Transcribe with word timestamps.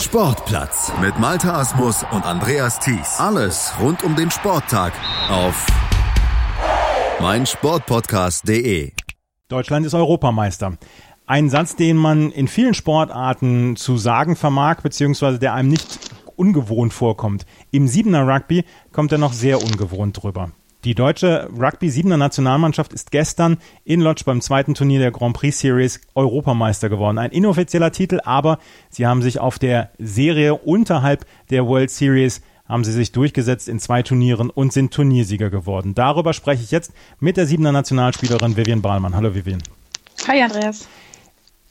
Sportplatz 0.00 0.92
mit 1.00 1.18
Malta 1.18 1.58
Asmus 1.58 2.04
und 2.12 2.24
Andreas 2.24 2.78
Thies. 2.78 3.18
Alles 3.18 3.72
rund 3.80 4.04
um 4.04 4.14
den 4.14 4.30
Sporttag 4.30 4.92
auf 5.28 5.66
meinsportpodcast.de. 7.20 8.92
Deutschland 9.48 9.84
ist 9.84 9.94
Europameister. 9.94 10.78
Ein 11.26 11.50
Satz, 11.50 11.74
den 11.74 11.96
man 11.96 12.30
in 12.30 12.46
vielen 12.46 12.74
Sportarten 12.74 13.74
zu 13.74 13.98
sagen 13.98 14.36
vermag, 14.36 14.82
beziehungsweise 14.82 15.40
der 15.40 15.54
einem 15.54 15.70
nicht 15.70 15.98
ungewohnt 16.36 16.92
vorkommt. 16.92 17.44
Im 17.72 17.88
Siebener 17.88 18.26
Rugby 18.26 18.64
kommt 18.92 19.10
er 19.10 19.18
noch 19.18 19.32
sehr 19.32 19.60
ungewohnt 19.60 20.22
drüber. 20.22 20.52
Die 20.84 20.94
deutsche 20.94 21.48
Rugby-Siebener 21.58 22.16
Nationalmannschaft 22.16 22.92
ist 22.92 23.10
gestern 23.10 23.58
in 23.84 24.00
Lodz 24.00 24.22
beim 24.22 24.40
zweiten 24.40 24.74
Turnier 24.74 25.00
der 25.00 25.10
Grand 25.10 25.36
Prix 25.36 25.58
Series 25.58 26.00
Europameister 26.14 26.88
geworden. 26.88 27.18
Ein 27.18 27.32
inoffizieller 27.32 27.90
Titel, 27.90 28.20
aber 28.24 28.60
sie 28.88 29.04
haben 29.04 29.20
sich 29.20 29.40
auf 29.40 29.58
der 29.58 29.90
Serie 29.98 30.54
unterhalb 30.54 31.26
der 31.50 31.66
World 31.66 31.90
Series 31.90 32.42
haben 32.68 32.84
sie 32.84 32.92
sich 32.92 33.10
durchgesetzt 33.12 33.68
in 33.68 33.80
zwei 33.80 34.02
Turnieren 34.02 34.50
und 34.50 34.72
sind 34.72 34.92
Turniersieger 34.92 35.50
geworden. 35.50 35.94
Darüber 35.94 36.32
spreche 36.32 36.62
ich 36.62 36.70
jetzt 36.70 36.92
mit 37.18 37.36
der 37.36 37.46
Siebener 37.46 37.72
Nationalspielerin 37.72 38.56
Vivian 38.56 38.82
Bahlmann. 38.82 39.16
Hallo 39.16 39.34
Vivian. 39.34 39.62
Hi 40.28 40.42
Andreas. 40.42 40.86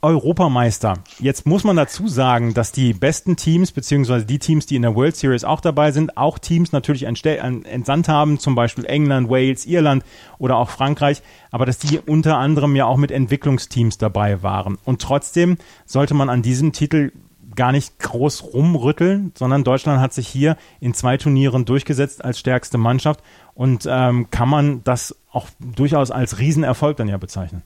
Europameister. 0.02 0.96
Jetzt 1.20 1.48
muss 1.48 1.64
man 1.64 1.76
dazu 1.76 2.08
sagen, 2.08 2.54
dass 2.54 2.72
die 2.72 2.94
besten 2.94 3.36
Teams, 3.36 3.72
beziehungsweise 3.72 4.26
die 4.26 4.38
Teams, 4.38 4.68
die 4.68 4.76
in 4.76 4.84
der 4.84 4.96
World 4.96 5.16
Series 5.16 5.44
auch 5.44 5.60
dabei 5.60 5.92
sind, 5.92 6.18
auch 6.18 6.38
Teams 6.38 6.72
natürlich 6.72 7.04
entsandt 7.04 8.08
haben, 8.08 8.40
zum 8.40 8.54
Beispiel 8.54 8.86
England, 8.86 9.30
Wales, 9.30 9.66
Irland 9.66 10.04
oder 10.38 10.58
auch 10.58 10.70
Frankreich, 10.70 11.24
aber 11.50 11.66
dass 11.66 11.80
die 11.80 12.00
unter 12.00 12.38
anderem 12.38 12.76
ja 12.76 12.86
auch 12.86 12.98
mit 12.98 13.12
Entwicklungsteams 13.12 13.98
dabei 13.98 14.44
waren. 14.44 14.78
Und 14.86 15.02
trotzdem 15.02 15.58
sollte 15.86 16.14
man 16.14 16.30
an 16.30 16.44
diesem 16.44 16.74
Titel 16.74 17.12
gar 17.56 17.72
nicht 17.72 17.98
groß 18.00 18.54
rumrütteln, 18.54 19.32
sondern 19.36 19.64
Deutschland 19.64 20.00
hat 20.00 20.14
sich 20.14 20.28
hier 20.28 20.58
in 20.80 20.94
zwei 20.94 21.18
Turnieren 21.18 21.66
durchgesetzt 21.66 22.24
als 22.24 22.40
stärkste 22.40 22.78
Mannschaft 22.78 23.22
und 23.56 23.88
ähm, 23.90 24.30
kann 24.30 24.48
man 24.48 24.84
das 24.84 25.16
auch 25.32 25.48
durchaus 25.60 26.12
als 26.12 26.38
Riesenerfolg 26.38 26.98
dann 26.98 27.10
ja 27.10 27.18
bezeichnen. 27.18 27.64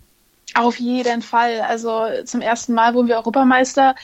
Auf 0.53 0.80
jeden 0.80 1.21
Fall. 1.21 1.61
Also 1.61 2.05
zum 2.25 2.41
ersten 2.41 2.73
Mal 2.73 2.94
wurden 2.94 3.07
wir 3.07 3.16
Europameister. 3.16 3.95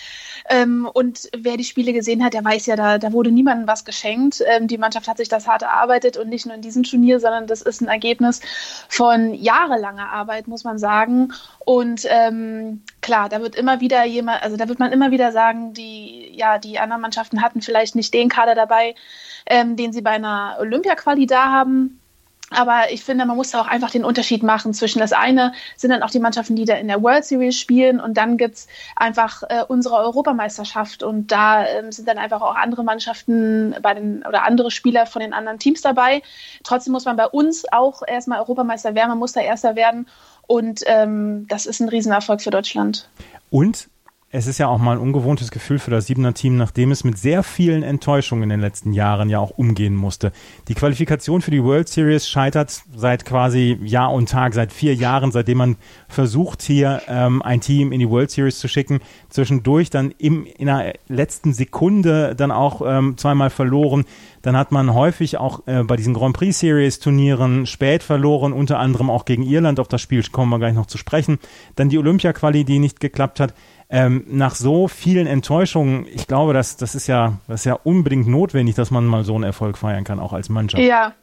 Ähm, 0.50 0.90
und 0.92 1.30
wer 1.38 1.58
die 1.58 1.66
Spiele 1.66 1.92
gesehen 1.92 2.24
hat, 2.24 2.34
der 2.34 2.46
weiß 2.46 2.68
ja, 2.68 2.78
da, 2.78 2.98
da 2.98 3.12
wurde 3.12 3.32
niemandem 3.32 3.68
was 3.68 3.84
geschenkt. 3.84 4.42
Ähm, 4.46 4.68
die 4.68 4.78
Mannschaft 4.78 5.10
hat 5.10 5.18
sich 5.18 5.28
das 5.28 5.46
hart 5.46 5.64
erarbeitet 5.64 6.16
und 6.16 6.30
nicht 6.30 6.46
nur 6.46 6.56
in 6.56 6.62
diesem 6.62 6.84
Turnier, 6.84 7.20
sondern 7.20 7.48
das 7.48 7.62
ist 7.62 7.82
ein 7.82 7.90
Ergebnis 7.90 8.40
von 8.88 9.34
jahrelanger 9.34 10.10
Arbeit, 10.10 10.48
muss 10.48 10.64
man 10.64 10.80
sagen. 10.80 11.34
Und 11.66 12.08
ähm, 12.10 12.84
klar, 13.02 13.28
da 13.28 13.42
wird 13.42 13.56
immer 13.56 13.82
wieder 13.82 14.06
jemand, 14.06 14.42
also 14.42 14.56
da 14.56 14.70
wird 14.70 14.80
man 14.80 14.94
immer 14.94 15.12
wieder 15.12 15.34
sagen, 15.34 15.74
die, 15.74 16.32
ja, 16.34 16.60
die 16.60 16.80
anderen 16.80 17.02
Mannschaften 17.02 17.42
hatten 17.42 17.62
vielleicht 17.62 17.96
nicht 17.96 18.14
den 18.14 18.30
Kader 18.30 18.56
dabei, 18.56 18.96
ähm, 19.48 19.76
den 19.76 19.92
sie 19.92 20.02
bei 20.02 20.12
einer 20.12 20.56
Olympia-Quali 20.62 21.26
da 21.26 21.52
haben. 21.52 22.00
Aber 22.50 22.92
ich 22.92 23.04
finde, 23.04 23.26
man 23.26 23.36
muss 23.36 23.52
da 23.52 23.60
auch 23.60 23.68
einfach 23.68 23.92
den 23.92 24.06
Unterschied 24.06 24.42
machen 24.42 24.74
zwischen 24.74 25.00
das 25.00 25.12
eine 25.12 25.52
sind 25.76 25.90
dann 25.90 26.02
auch 26.02 26.10
die 26.10 26.20
Mannschaften, 26.20 26.56
die 26.56 26.64
da 26.64 26.76
in 26.76 26.88
der 26.88 27.04
World 27.04 27.26
Series 27.26 27.60
spielen 27.60 28.00
und 28.00 28.16
dann 28.16 28.38
gibt 28.38 28.56
es 28.56 28.68
einfach 28.96 29.44
äh, 29.50 29.64
unsere 29.68 29.96
Europameisterschaft 29.96 31.04
und 31.04 31.32
da 31.32 31.68
ähm, 31.68 31.92
sind 31.92 32.08
dann 32.08 32.18
einfach 32.18 32.42
auch 32.42 32.56
andere 32.56 32.86
Mannschaften 32.86 33.76
bei 33.82 33.94
den 33.94 34.24
oder 34.26 34.44
andere 34.44 34.72
Spieler 34.72 35.06
von 35.06 35.22
den 35.22 35.34
anderen 35.34 35.60
Teams 35.60 35.82
dabei. 35.82 36.22
Trotzdem 36.64 36.94
muss 36.94 37.04
man 37.04 37.18
bei 37.18 37.28
uns 37.28 37.66
auch 37.72 38.02
erstmal 38.08 38.40
Europameister 38.40 38.96
werden, 38.96 39.10
man 39.10 39.20
muss 39.20 39.34
da 39.34 39.42
Erster 39.42 39.76
werden 39.76 40.08
und 40.48 40.84
ähm, 40.86 41.48
das 41.50 41.66
ist 41.66 41.82
ein 41.82 41.90
Riesenerfolg 41.90 42.42
für 42.42 42.52
Deutschland. 42.52 43.10
Und 43.50 43.90
es 44.30 44.46
ist 44.46 44.58
ja 44.58 44.68
auch 44.68 44.78
mal 44.78 44.92
ein 44.92 44.98
ungewohntes 44.98 45.52
Gefühl 45.52 45.80
für 45.80 45.90
das 45.90 46.08
Siebener 46.08 46.34
Team, 46.34 46.58
nachdem 46.58 46.92
es 46.92 47.06
mit 47.06 47.18
sehr 47.18 47.44
vielen 47.44 47.82
Enttäuschungen 47.82 48.44
in 48.44 48.50
den 48.50 48.60
letzten 48.60 48.92
Jahren 48.92 49.30
ja 49.30 49.40
auch 49.40 49.52
umgehen 49.52 49.96
musste. 49.96 50.34
Die 50.68 50.74
Qualifikation 50.74 51.42
für 51.42 51.52
die 51.52 51.64
World 51.64 51.88
Series 51.88 52.28
scheitert 52.28 52.82
seit 52.94 53.24
quasi 53.24 53.80
Jahr 53.84 54.12
und 54.12 54.28
Tag, 54.28 54.54
seit 54.54 54.74
vier 54.74 54.96
Jahren, 54.96 55.32
seitdem 55.32 55.60
man 55.60 55.76
versucht, 56.10 56.62
hier 56.62 57.04
ähm, 57.08 57.42
ein 57.42 57.62
Team 57.62 57.94
in 57.94 58.00
die 58.00 58.10
World 58.10 58.30
Series 58.30 58.60
zu 58.60 58.68
schicken. 58.68 59.00
Zwischendurch 59.30 59.90
dann 59.92 60.14
im, 60.18 60.46
in 60.46 60.66
der 60.66 60.96
letzten 61.08 61.54
Sekunde 61.54 62.36
dann 62.36 62.52
auch 62.52 62.82
ähm, 62.86 63.16
zweimal 63.18 63.50
verloren. 63.50 64.04
Dann 64.48 64.56
hat 64.56 64.72
man 64.72 64.94
häufig 64.94 65.36
auch 65.38 65.68
äh, 65.68 65.84
bei 65.84 65.98
diesen 65.98 66.14
Grand 66.14 66.34
Prix 66.34 66.58
Series 66.58 67.00
Turnieren 67.00 67.66
spät 67.66 68.02
verloren, 68.02 68.54
unter 68.54 68.80
anderem 68.80 69.10
auch 69.10 69.26
gegen 69.26 69.44
Irland. 69.44 69.78
Auf 69.78 69.90
das 69.90 70.00
Spiel 70.00 70.24
kommen 70.24 70.50
wir 70.52 70.58
gleich 70.58 70.74
noch 70.74 70.86
zu 70.86 70.98
sprechen. 70.98 71.38
Dann 71.76 71.90
die 71.90 71.98
Olympia-Quali, 71.98 72.64
die 72.64 72.80
nicht 72.80 73.02
geklappt 73.02 73.42
hat 73.42 73.54
ähm, 73.90 74.24
nach 74.30 74.56
so 74.56 74.88
vielen 74.88 75.28
Enttäuschungen, 75.28 76.06
ich 76.14 76.28
glaube, 76.28 76.54
das, 76.54 76.78
das 76.78 76.96
ist 76.96 77.08
ja, 77.08 77.40
das 77.50 77.60
ist 77.62 77.66
ja 77.66 77.74
unbedingt 77.74 78.30
notwendig, 78.30 78.76
dass 78.76 78.90
man 78.90 79.06
mal 79.06 79.26
so 79.26 79.36
einen 79.36 79.44
Erfolg 79.44 79.78
feiern 79.78 80.06
kann, 80.06 80.22
auch 80.22 80.32
als 80.32 80.48
Mannschaft. 80.48 80.82
Ja. 80.82 81.14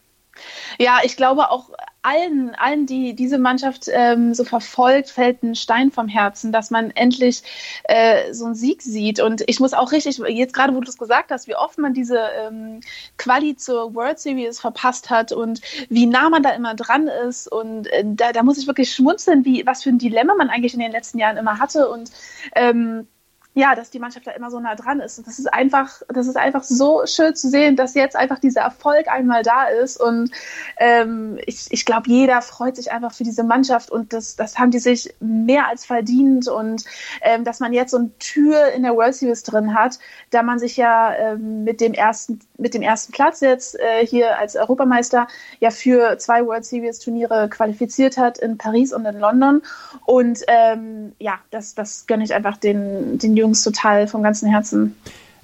Ja, 0.78 0.98
ich 1.02 1.16
glaube 1.16 1.50
auch 1.50 1.70
allen, 2.04 2.54
allen, 2.54 2.86
die 2.86 3.14
diese 3.14 3.38
Mannschaft 3.38 3.88
ähm, 3.90 4.34
so 4.34 4.44
verfolgt, 4.44 5.10
fällt 5.10 5.42
ein 5.42 5.54
Stein 5.54 5.90
vom 5.90 6.06
Herzen, 6.06 6.52
dass 6.52 6.70
man 6.70 6.90
endlich 6.90 7.42
äh, 7.84 8.32
so 8.32 8.44
einen 8.44 8.54
Sieg 8.54 8.82
sieht. 8.82 9.20
Und 9.20 9.42
ich 9.46 9.58
muss 9.58 9.72
auch 9.72 9.90
richtig, 9.90 10.18
jetzt 10.28 10.52
gerade, 10.52 10.74
wo 10.74 10.80
du 10.80 10.88
es 10.88 10.98
gesagt 10.98 11.30
hast, 11.30 11.48
wie 11.48 11.56
oft 11.56 11.78
man 11.78 11.94
diese 11.94 12.18
ähm, 12.46 12.80
Quali 13.16 13.56
zur 13.56 13.94
World 13.94 14.18
Series 14.18 14.60
verpasst 14.60 15.08
hat 15.08 15.32
und 15.32 15.62
wie 15.88 16.06
nah 16.06 16.28
man 16.28 16.42
da 16.42 16.50
immer 16.50 16.74
dran 16.74 17.08
ist. 17.08 17.50
Und 17.50 17.86
äh, 17.86 18.04
da, 18.06 18.32
da 18.32 18.42
muss 18.42 18.58
ich 18.58 18.66
wirklich 18.66 18.92
schmunzeln, 18.92 19.44
wie 19.46 19.66
was 19.66 19.82
für 19.82 19.90
ein 19.90 19.98
Dilemma 19.98 20.34
man 20.34 20.50
eigentlich 20.50 20.74
in 20.74 20.80
den 20.80 20.92
letzten 20.92 21.18
Jahren 21.18 21.38
immer 21.38 21.58
hatte. 21.58 21.88
Und 21.88 22.10
ähm, 22.54 23.08
ja, 23.54 23.76
dass 23.76 23.90
die 23.90 24.00
Mannschaft 24.00 24.26
da 24.26 24.32
immer 24.32 24.50
so 24.50 24.58
nah 24.58 24.74
dran 24.74 24.98
ist. 25.00 25.18
Und 25.18 25.28
das 25.28 25.38
ist 25.38 25.52
einfach, 25.52 26.02
das 26.08 26.26
ist 26.26 26.36
einfach 26.36 26.64
so 26.64 27.06
schön 27.06 27.36
zu 27.36 27.48
sehen, 27.48 27.76
dass 27.76 27.94
jetzt 27.94 28.16
einfach 28.16 28.40
dieser 28.40 28.62
Erfolg 28.62 29.06
einmal 29.08 29.42
da 29.44 29.66
ist. 29.66 30.00
Und 30.00 30.32
ähm, 30.78 31.38
ich, 31.46 31.66
ich 31.70 31.84
glaube, 31.84 32.08
jeder 32.08 32.42
freut 32.42 32.74
sich 32.74 32.90
einfach 32.90 33.14
für 33.14 33.22
diese 33.22 33.44
Mannschaft 33.44 33.90
und 33.90 34.12
das, 34.12 34.34
das 34.34 34.58
haben 34.58 34.72
die 34.72 34.80
sich 34.80 35.14
mehr 35.20 35.68
als 35.68 35.86
verdient. 35.86 36.48
Und 36.48 36.84
ähm, 37.22 37.44
dass 37.44 37.60
man 37.60 37.72
jetzt 37.72 37.92
so 37.92 37.98
eine 37.98 38.10
Tür 38.18 38.72
in 38.72 38.82
der 38.82 38.96
World 38.96 39.14
Series 39.14 39.44
drin 39.44 39.74
hat, 39.74 40.00
da 40.30 40.42
man 40.42 40.58
sich 40.58 40.76
ja 40.76 41.14
ähm, 41.14 41.62
mit 41.62 41.80
dem 41.80 41.94
ersten, 41.94 42.40
mit 42.58 42.74
dem 42.74 42.82
ersten 42.82 43.12
Platz 43.12 43.40
jetzt 43.40 43.78
äh, 43.78 44.04
hier 44.04 44.36
als 44.36 44.56
Europameister 44.56 45.28
ja 45.60 45.70
für 45.70 46.18
zwei 46.18 46.44
World 46.44 46.64
Series 46.64 46.98
Turniere 46.98 47.48
qualifiziert 47.48 48.18
hat 48.18 48.38
in 48.38 48.58
Paris 48.58 48.92
und 48.92 49.06
in 49.06 49.20
London. 49.20 49.62
Und 50.06 50.40
ähm, 50.48 51.12
ja, 51.20 51.38
das, 51.52 51.76
das 51.76 52.08
gönne 52.08 52.24
ich 52.24 52.34
einfach 52.34 52.56
den, 52.56 53.18
den 53.18 53.43
Jungs 53.44 53.62
total 53.62 54.08
vom 54.08 54.22
ganzen 54.22 54.50
Herzen. 54.50 54.94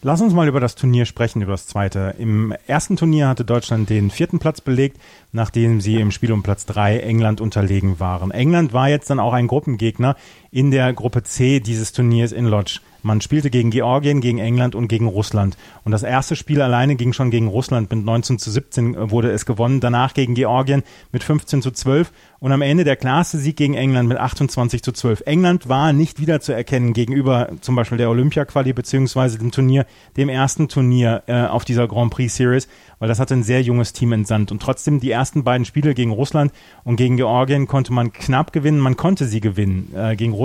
Lass 0.03 0.23
uns 0.23 0.33
mal 0.33 0.49
über 0.49 0.61
das 0.61 0.77
Turnier 0.77 1.05
sprechen, 1.05 1.43
über 1.43 1.53
das 1.53 1.67
zweite. 1.67 2.15
Im 2.19 2.55
ersten 2.67 2.97
Turnier 2.97 3.29
hatte 3.29 3.45
Deutschland 3.45 3.91
den 3.91 4.09
vierten 4.09 4.39
Platz 4.39 4.63
belegt, 4.63 4.99
nachdem 5.33 5.83
sie 5.83 5.97
im 5.97 6.11
Spiel 6.11 6.33
um 6.33 6.43
Platz 6.43 6.65
drei 6.65 7.01
England 7.01 7.43
unterlegen 7.43 8.01
waren. 8.01 8.31
England 8.31 8.73
war 8.73 8.89
jetzt 8.89 9.11
dann 9.11 9.21
auch 9.21 9.35
ein 9.35 9.47
Gruppengegner 9.47 10.17
in 10.51 10.71
der 10.71 10.93
Gruppe 10.93 11.23
C 11.23 11.61
dieses 11.61 11.93
Turniers 11.93 12.33
in 12.33 12.47
Lodz. 12.47 12.81
Man 13.03 13.21
spielte 13.21 13.51
gegen 13.51 13.71
Georgien, 13.71 14.21
gegen 14.21 14.39
England 14.39 14.75
und 14.75 14.89
gegen 14.89 15.07
Russland. 15.07 15.57
Und 15.85 15.93
das 15.93 16.03
erste 16.03 16.37
Spiel 16.37 16.61
alleine 16.61 16.97
ging 16.97 17.13
schon 17.13 17.31
gegen 17.31 17.49
Russland. 17.49 17.91
Mit 17.91 18.05
19 18.05 18.39
zu 18.39 18.51
17 18.51 19.11
wurde 19.11 19.31
es 19.31 19.47
gewonnen. 19.47 19.81
Danach 19.81 20.13
gegen 20.13 20.35
Georgien 20.35 20.83
mit 21.13 21.25
15 21.25 21.63
zu 21.63 21.71
12. 21.71 22.13
Und 22.41 22.53
am 22.53 22.63
Ende 22.63 22.85
der 22.85 22.97
klarste 22.97 23.39
Sieg 23.39 23.57
gegen 23.57 23.75
England 23.75 24.09
mit 24.09 24.19
28 24.19 24.83
zu 24.83 24.93
12. 24.93 25.23
England 25.27 25.69
war 25.69 25.93
nicht 25.93 26.21
wiederzuerkennen 26.21 26.95
gegenüber 26.95 27.51
zum 27.61 27.77
Beispiel 27.77 27.99
der 27.99 28.09
Olympia-Quali 28.09 28.73
beziehungsweise 28.73 29.39
dem 29.39 29.51
Turnier, 29.51 29.87
dem 30.17 30.31
ersten 30.31 30.69
Turnier 30.69 31.23
äh, 31.27 31.43
auf 31.43 31.67
dieser 31.67 31.87
Grand 31.87 32.11
Prix 32.11 32.35
Series, 32.35 32.67
weil 32.99 33.09
das 33.09 33.21
hatte 33.21 33.35
ein 33.35 33.43
sehr 33.43 33.61
junges 33.61 33.93
Team 33.93 34.13
entsandt. 34.13 34.53
Und 34.53 34.63
trotzdem 34.63 35.01
die 35.01 35.11
ersten 35.11 35.45
beiden 35.45 35.67
Spiele 35.67 35.93
gegen 35.93 36.13
Russland 36.13 36.53
und 36.85 36.97
gegen 36.97 37.19
Georgien 37.19 37.67
konnte 37.67 37.93
man 37.93 38.13
knapp 38.13 38.55
gewinnen. 38.55 38.79
Man 38.79 38.97
konnte 38.97 39.27
sie 39.27 39.41
gewinnen 39.41 39.93
äh, 39.95 40.17
gegen 40.17 40.33
Russland, 40.33 40.40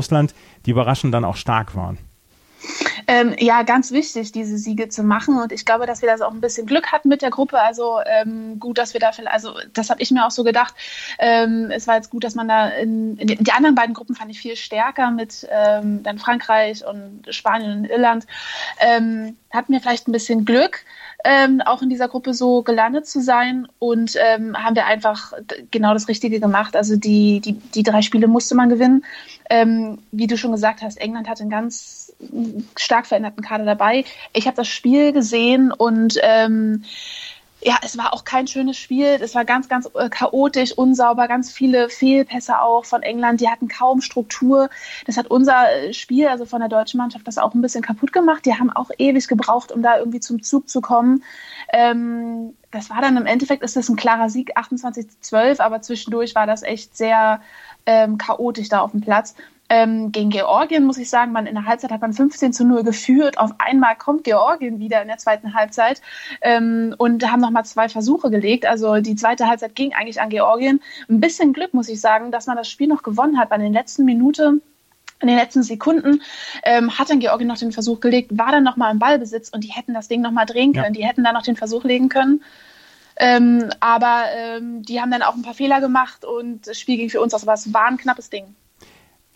die 0.66 0.72
überraschend 0.72 1.13
dann 1.13 1.25
auch 1.25 1.35
stark 1.35 1.75
waren. 1.75 1.97
Ähm, 3.07 3.35
ja, 3.39 3.63
ganz 3.63 3.91
wichtig, 3.91 4.31
diese 4.31 4.57
Siege 4.57 4.89
zu 4.89 5.03
machen. 5.03 5.39
Und 5.39 5.51
ich 5.51 5.65
glaube, 5.65 5.86
dass 5.86 6.01
wir 6.01 6.09
das 6.09 6.21
auch 6.21 6.31
ein 6.31 6.42
bisschen 6.42 6.65
Glück 6.65 6.92
hatten 6.92 7.09
mit 7.09 7.21
der 7.21 7.30
Gruppe. 7.30 7.59
Also 7.59 8.00
ähm, 8.06 8.59
gut, 8.59 8.77
dass 8.77 8.94
wir 8.94 9.00
da 9.00 9.12
vielleicht, 9.12 9.33
also 9.33 9.53
das 9.74 9.89
habe 9.89 10.01
ich 10.01 10.12
mir 10.12 10.25
auch 10.25 10.31
so 10.31 10.44
gedacht. 10.44 10.74
Ähm, 11.19 11.69
es 11.71 11.88
war 11.88 11.95
jetzt 11.95 12.09
gut, 12.09 12.24
dass 12.24 12.36
man 12.36 12.47
da 12.47 12.69
in, 12.69 13.18
in, 13.18 13.27
die 13.27 13.51
anderen 13.51 13.75
beiden 13.75 13.94
Gruppen 13.94 14.15
fand 14.15 14.31
ich 14.31 14.39
viel 14.39 14.56
stärker 14.56 15.12
mit 15.12 15.47
ähm, 15.51 16.03
dann 16.03 16.18
Frankreich 16.18 16.86
und 16.86 17.27
Spanien 17.30 17.80
und 17.80 17.86
Irland. 17.86 18.25
Ähm, 18.80 19.38
hatten 19.51 19.71
wir 19.71 19.81
vielleicht 19.81 20.07
ein 20.07 20.12
bisschen 20.12 20.45
Glück. 20.45 20.86
Ähm, 21.23 21.62
auch 21.62 21.81
in 21.81 21.89
dieser 21.89 22.07
Gruppe 22.07 22.33
so 22.33 22.62
gelandet 22.62 23.07
zu 23.07 23.21
sein 23.21 23.67
und 23.79 24.15
ähm, 24.19 24.56
haben 24.56 24.75
wir 24.75 24.85
einfach 24.85 25.33
genau 25.71 25.94
das 25.94 26.07
Richtige 26.07 26.39
gemacht. 26.39 26.75
Also 26.75 26.97
die, 26.97 27.39
die, 27.39 27.53
die 27.53 27.83
drei 27.83 28.01
Spiele 28.01 28.27
musste 28.27 28.56
man 28.56 28.69
gewinnen. 28.69 29.06
Ähm, 29.50 30.00
wie 30.12 30.27
du 30.27 30.38
schon 30.38 30.51
gesagt 30.51 30.81
hast, 30.81 30.97
England 30.97 31.27
hat 31.27 31.41
einen 31.41 31.50
ganz 31.50 32.13
stark 32.75 33.07
veränderten 33.07 33.44
Kader 33.44 33.65
dabei. 33.65 34.06
Ich 34.33 34.47
habe 34.47 34.57
das 34.57 34.67
Spiel 34.67 35.13
gesehen 35.13 35.71
und 35.71 36.17
ähm, 36.21 36.83
ja, 37.65 37.79
es 37.81 37.97
war 37.97 38.13
auch 38.13 38.25
kein 38.25 38.45
schönes 38.45 38.77
Spiel. 38.77 39.17
Es 39.19 39.33
war 39.33 39.44
ganz, 39.44 39.67
ganz 39.67 39.89
äh, 39.95 40.07
chaotisch, 40.07 40.73
unsauber, 40.73 41.27
ganz 41.27 41.51
viele 41.51 41.89
Fehlpässe 41.89 42.62
auch 42.62 42.85
von 42.85 43.01
England. 43.01 43.41
Die 43.41 43.50
hatten 43.50 43.67
kaum 43.67 44.01
Struktur. 44.01 44.69
Das 45.07 45.17
hat 45.17 45.27
unser 45.27 45.71
äh, 45.71 45.91
Spiel, 45.91 46.27
also 46.27 46.45
von 46.45 46.59
der 46.59 46.69
deutschen 46.69 47.00
Mannschaft, 47.00 47.27
das 47.27 47.39
auch 47.39 47.56
ein 47.56 47.63
bisschen 47.63 47.81
kaputt 47.81 48.13
gemacht. 48.13 48.45
Die 48.45 48.53
haben 48.53 48.69
auch 48.69 48.91
ewig 49.00 49.27
gebraucht, 49.27 49.71
um 49.71 49.81
da 49.81 49.97
irgendwie 49.97 50.19
zum 50.19 50.44
Zug 50.44 50.69
zu 50.69 50.79
kommen. 50.79 51.23
Ähm, 51.73 52.53
das 52.69 52.91
war 52.91 53.01
dann 53.01 53.17
im 53.17 53.25
Endeffekt, 53.25 53.63
ist 53.63 53.75
das 53.75 53.89
ein 53.89 53.95
klarer 53.95 54.29
Sieg, 54.29 54.56
28 54.56 55.09
zu 55.09 55.19
12, 55.21 55.59
aber 55.59 55.81
zwischendurch 55.81 56.35
war 56.35 56.45
das 56.45 56.62
echt 56.62 56.95
sehr 56.95 57.41
ähm, 57.88 58.19
chaotisch 58.19 58.69
da 58.69 58.81
auf 58.81 58.91
dem 58.91 59.01
Platz. 59.01 59.33
Ähm, 59.67 60.12
gegen 60.12 60.29
Georgien 60.29 60.85
muss 60.85 60.97
ich 60.97 61.09
sagen, 61.09 61.31
man 61.31 61.47
in 61.47 61.56
der 61.56 61.65
Halbzeit 61.65 61.91
hat 61.91 62.01
man 62.01 62.13
15 62.13 62.53
zu 62.53 62.65
0 62.65 62.83
geführt. 62.83 63.38
Auf 63.38 63.51
einmal 63.57 63.95
kommt 63.95 64.23
Georgien 64.23 64.79
wieder 64.79 65.01
in 65.01 65.07
der 65.07 65.17
zweiten 65.17 65.53
Halbzeit 65.56 66.01
ähm, 66.41 66.94
und 66.97 67.29
haben 67.31 67.41
nochmal 67.41 67.65
zwei 67.65 67.89
Versuche 67.89 68.29
gelegt. 68.29 68.65
Also 68.65 68.97
die 68.97 69.15
zweite 69.15 69.47
Halbzeit 69.47 69.75
ging 69.75 69.94
eigentlich 69.94 70.21
an 70.21 70.29
Georgien. 70.29 70.81
Ein 71.09 71.19
bisschen 71.19 71.53
Glück, 71.53 71.73
muss 71.73 71.89
ich 71.89 72.00
sagen, 72.00 72.31
dass 72.31 72.45
man 72.45 72.57
das 72.57 72.69
Spiel 72.69 72.88
noch 72.88 73.01
gewonnen 73.01 73.39
hat, 73.39 73.51
in 73.51 73.62
den 73.62 73.73
letzten 73.73 74.06
Minuten 74.06 74.62
in 75.21 75.29
den 75.29 75.38
letzten 75.38 75.63
Sekunden 75.63 76.21
ähm, 76.63 77.00
hat 77.00 77.09
dann 77.09 77.19
Georgien 77.19 77.47
noch 77.47 77.57
den 77.57 77.71
Versuch 77.71 78.01
gelegt, 78.01 78.38
war 78.38 78.51
dann 78.51 78.63
nochmal 78.63 78.91
im 78.91 79.00
Ballbesitz 79.00 79.50
und 79.50 79.63
die 79.63 79.71
hätten 79.71 79.94
das 79.94 80.09
Ding 80.09 80.21
nochmal 80.21 80.45
drehen 80.45 80.73
können. 80.73 80.94
Ja. 80.94 81.01
Die 81.01 81.06
hätten 81.06 81.23
dann 81.23 81.33
noch 81.33 81.41
den 81.41 81.56
Versuch 81.56 81.85
legen 81.85 82.09
können. 82.09 82.44
Ähm, 83.17 83.69
aber 83.79 84.25
ähm, 84.35 84.83
die 84.83 85.00
haben 85.00 85.12
dann 85.12 85.21
auch 85.21 85.35
ein 85.35 85.41
paar 85.41 85.53
Fehler 85.53 85.79
gemacht 85.79 86.25
und 86.25 86.67
das 86.67 86.77
Spiel 86.77 86.97
ging 86.97 87.09
für 87.09 87.21
uns 87.21 87.33
aus. 87.33 87.44
Aber 87.44 87.53
es 87.53 87.73
war 87.73 87.85
ein 87.85 87.97
knappes 87.97 88.29
Ding. 88.29 88.56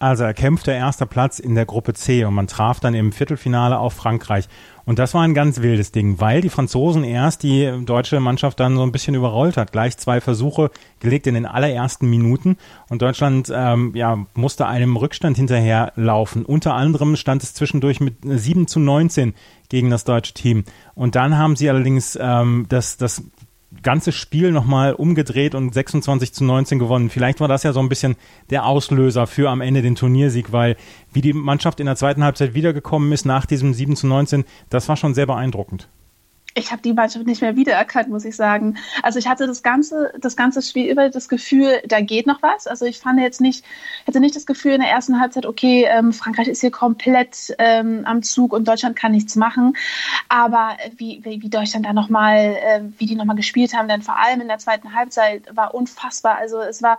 Also 0.02 0.24
erkämpfter 0.24 0.74
erster 0.74 1.06
Platz 1.06 1.40
in 1.40 1.56
der 1.56 1.66
Gruppe 1.66 1.94
C 1.94 2.24
und 2.24 2.34
man 2.34 2.48
traf 2.48 2.80
dann 2.80 2.94
im 2.94 3.12
Viertelfinale 3.12 3.78
auf 3.78 3.94
Frankreich. 3.94 4.48
Und 4.86 4.98
das 4.98 5.14
war 5.14 5.24
ein 5.24 5.34
ganz 5.34 5.62
wildes 5.62 5.92
Ding, 5.92 6.22
weil 6.22 6.40
die 6.40 6.50
Franzosen 6.50 7.04
erst 7.04 7.44
die 7.44 7.70
deutsche 7.86 8.22
Mannschaft 8.22 8.62
dann 8.62 8.78
so 8.78 8.84
ein 8.84 8.94
bisschen 8.94 9.14
überrollt 9.14 9.58
hat. 9.58 9.74
Gleich 9.74 9.98
zwei 9.98 10.22
Versuche 10.22 10.72
gelegt 11.02 11.28
in 11.28 11.34
den 11.34 11.46
allerersten 11.46 12.10
Minuten 12.10 12.56
und 12.88 13.02
Deutschland 13.02 13.52
ähm, 13.54 13.92
ja, 13.94 14.26
musste 14.36 14.68
einem 14.68 14.96
Rückstand 14.96 15.36
hinterherlaufen. 15.36 16.46
Unter 16.46 16.76
anderem 16.76 17.18
stand 17.18 17.44
es 17.44 17.54
zwischendurch 17.54 18.00
mit 18.00 18.16
7 18.24 18.68
zu 18.68 18.80
19 18.80 19.34
gegen 19.68 19.90
das 19.90 20.06
deutsche 20.06 20.34
Team. 20.34 20.64
Und 20.96 21.16
dann 21.16 21.38
haben 21.38 21.58
sie 21.58 21.70
allerdings 21.70 22.18
ähm, 22.20 22.68
das, 22.70 22.96
das 22.96 23.22
ganze 23.84 24.12
Spiel 24.12 24.52
nochmal 24.52 24.94
umgedreht 24.94 25.56
und 25.56 25.74
26 25.74 26.34
zu 26.34 26.44
19 26.44 26.80
gewonnen. 26.80 27.10
Vielleicht 27.10 27.40
war 27.40 27.48
das 27.48 27.64
ja 27.64 27.74
so 27.74 27.80
ein 27.80 27.90
bisschen 27.90 28.16
der 28.50 28.66
Auslöser 28.66 29.28
für 29.28 29.50
am 29.50 29.62
Ende 29.62 29.82
den 29.82 29.96
Turniersieg, 29.96 30.52
weil 30.52 30.76
wie 31.14 31.22
die 31.22 31.34
Mannschaft 31.34 31.80
in 31.80 31.86
der 31.86 31.96
zweiten 31.96 32.24
Halbzeit 32.24 32.54
wiedergekommen 32.54 33.12
ist 33.12 33.26
nach 33.26 33.46
diesem 33.46 33.74
7 33.74 33.96
zu 33.96 34.08
19, 34.08 34.46
das 34.70 34.90
war 34.90 34.98
schon 34.98 35.14
sehr 35.14 35.28
beeindruckend 35.28 35.88
ich 36.60 36.72
habe 36.72 36.82
die 36.82 36.94
Mannschaft 36.94 37.26
nicht 37.26 37.42
mehr 37.42 37.56
wiedererkannt, 37.56 38.10
muss 38.10 38.26
ich 38.26 38.36
sagen. 38.36 38.78
Also 39.02 39.20
ich 39.20 39.28
hatte 39.28 39.48
das 39.48 39.64
ganze, 39.64 40.14
das 40.20 40.36
ganze 40.36 40.62
Spiel 40.62 40.92
über 40.92 41.10
das 41.10 41.30
Gefühl, 41.30 41.82
da 41.88 42.02
geht 42.02 42.28
noch 42.28 42.42
was. 42.42 42.68
Also 42.68 42.86
ich 42.86 43.00
fand 43.00 43.20
jetzt 43.20 43.42
nicht, 43.42 43.66
hatte 44.06 44.20
nicht 44.20 44.36
das 44.36 44.46
Gefühl 44.46 44.74
in 44.74 44.82
der 44.82 44.90
ersten 44.90 45.20
Halbzeit, 45.20 45.46
okay, 45.46 45.88
ähm, 45.90 46.14
Frankreich 46.14 46.48
ist 46.48 46.62
hier 46.62 46.72
komplett 46.72 47.56
ähm, 47.58 48.04
am 48.06 48.22
Zug 48.22 48.54
und 48.54 48.68
Deutschland 48.68 48.96
kann 48.96 49.12
nichts 49.12 49.36
machen. 49.36 49.76
Aber 50.28 50.78
wie, 50.98 51.22
wie, 51.24 51.42
wie 51.42 51.50
Deutschland 51.50 51.86
da 51.86 51.94
nochmal, 51.94 52.58
äh, 52.62 52.82
wie 52.98 53.06
die 53.06 53.16
nochmal 53.16 53.36
gespielt 53.36 53.74
haben, 53.74 53.88
denn 53.88 54.02
vor 54.02 54.18
allem 54.18 54.42
in 54.42 54.48
der 54.48 54.60
zweiten 54.60 54.94
Halbzeit 54.94 55.44
war 55.56 55.74
unfassbar. 55.74 56.38
Also 56.38 56.60
es 56.60 56.84
war 56.84 56.98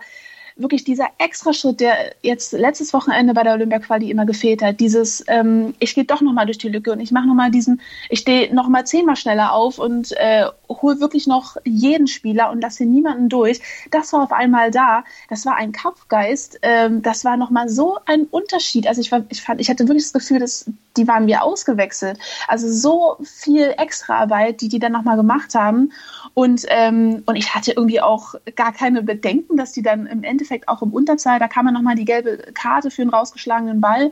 wirklich 0.55 0.83
dieser 0.83 1.07
Extraschritt, 1.17 1.79
der 1.79 1.95
jetzt 2.21 2.53
letztes 2.53 2.93
Wochenende 2.93 3.33
bei 3.33 3.43
der 3.43 3.53
Olympia-Quali 3.53 4.09
immer 4.09 4.25
gefehlt 4.25 4.61
hat, 4.61 4.79
dieses, 4.79 5.23
ähm, 5.27 5.73
ich 5.79 5.95
gehe 5.95 6.05
doch 6.05 6.21
nochmal 6.21 6.45
durch 6.45 6.57
die 6.57 6.69
Lücke 6.69 6.91
und 6.91 6.99
ich 6.99 7.11
mache 7.11 7.27
nochmal 7.27 7.51
diesen, 7.51 7.81
ich 8.09 8.19
stehe 8.19 8.53
nochmal 8.53 8.85
zehnmal 8.85 9.15
schneller 9.15 9.53
auf 9.53 9.79
und 9.79 10.11
äh, 10.13 10.45
hole 10.69 10.99
wirklich 10.99 11.27
noch 11.27 11.57
jeden 11.65 12.07
Spieler 12.07 12.51
und 12.51 12.61
lasse 12.61 12.85
niemanden 12.85 13.29
durch. 13.29 13.61
Das 13.91 14.13
war 14.13 14.23
auf 14.23 14.31
einmal 14.31 14.71
da. 14.71 15.03
Das 15.29 15.45
war 15.45 15.55
ein 15.55 15.71
Kampfgeist. 15.71 16.59
Ähm, 16.61 17.01
das 17.01 17.25
war 17.25 17.37
nochmal 17.37 17.69
so 17.69 17.97
ein 18.05 18.23
Unterschied. 18.23 18.87
Also 18.87 19.01
ich, 19.01 19.11
war, 19.11 19.23
ich, 19.29 19.41
fand, 19.41 19.59
ich 19.61 19.69
hatte 19.69 19.87
wirklich 19.87 20.03
das 20.03 20.13
Gefühl, 20.13 20.39
dass 20.39 20.65
die 20.97 21.07
waren 21.07 21.27
wir 21.27 21.43
ausgewechselt. 21.43 22.19
Also 22.47 22.69
so 22.69 23.17
viel 23.23 23.73
Extraarbeit, 23.77 24.61
die 24.61 24.67
die 24.67 24.79
dann 24.79 24.91
nochmal 24.91 25.17
gemacht 25.17 25.55
haben. 25.55 25.91
Und, 26.33 26.65
ähm, 26.69 27.23
und 27.25 27.35
ich 27.35 27.53
hatte 27.53 27.71
irgendwie 27.71 28.01
auch 28.01 28.35
gar 28.55 28.73
keine 28.73 29.03
Bedenken, 29.03 29.57
dass 29.57 29.71
die 29.71 29.81
dann 29.81 30.05
im 30.05 30.23
Endeffekt 30.23 30.40
auch 30.67 30.81
im 30.81 30.93
Unterzahl, 30.93 31.39
da 31.39 31.47
kam 31.47 31.65
man 31.65 31.73
nochmal 31.73 31.95
die 31.95 32.05
gelbe 32.05 32.37
Karte 32.53 32.91
für 32.91 33.01
einen 33.01 33.11
rausgeschlagenen 33.11 33.81
Ball, 33.81 34.11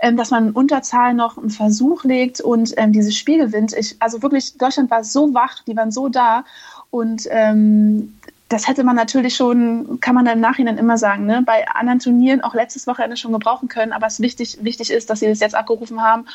ähm, 0.00 0.16
dass 0.16 0.30
man 0.30 0.48
in 0.48 0.52
Unterzahl 0.52 1.14
noch 1.14 1.38
einen 1.38 1.50
Versuch 1.50 2.04
legt 2.04 2.40
und 2.40 2.74
ähm, 2.76 2.92
dieses 2.92 3.16
Spiel 3.16 3.38
gewinnt. 3.38 3.72
Ich, 3.72 3.96
also 4.00 4.22
wirklich, 4.22 4.56
Deutschland 4.56 4.90
war 4.90 5.04
so 5.04 5.34
wach, 5.34 5.62
die 5.66 5.76
waren 5.76 5.90
so 5.90 6.08
da 6.08 6.44
und 6.90 7.26
ähm, 7.30 8.14
das 8.48 8.66
hätte 8.66 8.82
man 8.82 8.96
natürlich 8.96 9.36
schon, 9.36 10.00
kann 10.00 10.14
man 10.14 10.24
dann 10.24 10.34
im 10.34 10.40
Nachhinein 10.40 10.76
immer 10.76 10.98
sagen, 10.98 11.24
ne? 11.24 11.42
bei 11.46 11.68
anderen 11.68 12.00
Turnieren 12.00 12.40
auch 12.40 12.54
letztes 12.54 12.86
Wochenende 12.88 13.16
schon 13.16 13.32
gebrauchen 13.32 13.68
können, 13.68 13.92
aber 13.92 14.08
es 14.08 14.20
wichtig, 14.20 14.58
wichtig 14.62 14.90
ist, 14.90 15.08
dass 15.08 15.20
sie 15.20 15.28
das 15.28 15.38
jetzt 15.38 15.54
abgerufen 15.54 16.02
haben 16.02 16.26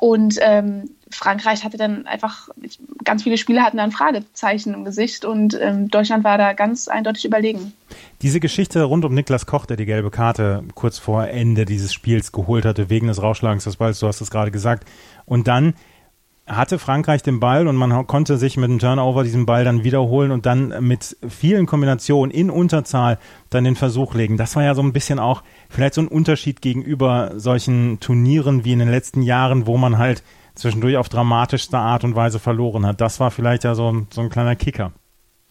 und 0.00 0.38
ähm, 0.40 0.90
Frankreich 1.10 1.62
hatte 1.62 1.76
dann 1.76 2.06
einfach, 2.06 2.48
ganz 3.04 3.22
viele 3.22 3.36
Spieler 3.36 3.62
hatten 3.62 3.76
dann 3.76 3.92
Fragezeichen 3.92 4.72
im 4.72 4.84
Gesicht 4.86 5.26
und 5.26 5.58
ähm, 5.60 5.88
Deutschland 5.88 6.24
war 6.24 6.38
da 6.38 6.54
ganz 6.54 6.88
eindeutig 6.88 7.26
überlegen. 7.26 7.74
Diese 8.22 8.38
Geschichte 8.38 8.82
rund 8.82 9.06
um 9.06 9.14
Niklas 9.14 9.46
Koch, 9.46 9.64
der 9.64 9.78
die 9.78 9.86
gelbe 9.86 10.10
Karte 10.10 10.62
kurz 10.74 10.98
vor 10.98 11.26
Ende 11.28 11.64
dieses 11.64 11.94
Spiels 11.94 12.32
geholt 12.32 12.66
hatte, 12.66 12.90
wegen 12.90 13.06
des 13.06 13.22
Rauschlagens 13.22 13.64
des 13.64 13.76
Balls, 13.76 13.98
du 13.98 14.06
hast 14.06 14.20
es 14.20 14.30
gerade 14.30 14.50
gesagt. 14.50 14.86
Und 15.24 15.48
dann 15.48 15.72
hatte 16.46 16.78
Frankreich 16.78 17.22
den 17.22 17.40
Ball 17.40 17.66
und 17.66 17.76
man 17.76 18.06
konnte 18.06 18.36
sich 18.36 18.58
mit 18.58 18.68
dem 18.68 18.78
Turnover 18.78 19.22
diesen 19.22 19.46
Ball 19.46 19.64
dann 19.64 19.84
wiederholen 19.84 20.32
und 20.32 20.44
dann 20.44 20.74
mit 20.86 21.16
vielen 21.28 21.64
Kombinationen 21.64 22.30
in 22.30 22.50
Unterzahl 22.50 23.18
dann 23.48 23.64
den 23.64 23.76
Versuch 23.76 24.14
legen. 24.14 24.36
Das 24.36 24.54
war 24.56 24.64
ja 24.64 24.74
so 24.74 24.82
ein 24.82 24.92
bisschen 24.92 25.18
auch 25.18 25.42
vielleicht 25.70 25.94
so 25.94 26.02
ein 26.02 26.08
Unterschied 26.08 26.60
gegenüber 26.60 27.32
solchen 27.36 28.00
Turnieren 28.00 28.64
wie 28.64 28.72
in 28.72 28.80
den 28.80 28.90
letzten 28.90 29.22
Jahren, 29.22 29.66
wo 29.66 29.78
man 29.78 29.96
halt 29.96 30.22
zwischendurch 30.54 30.96
auf 30.96 31.08
dramatischste 31.08 31.78
Art 31.78 32.04
und 32.04 32.16
Weise 32.16 32.38
verloren 32.38 32.84
hat. 32.84 33.00
Das 33.00 33.20
war 33.20 33.30
vielleicht 33.30 33.64
ja 33.64 33.74
so, 33.74 34.06
so 34.10 34.20
ein 34.20 34.28
kleiner 34.28 34.56
Kicker. 34.56 34.92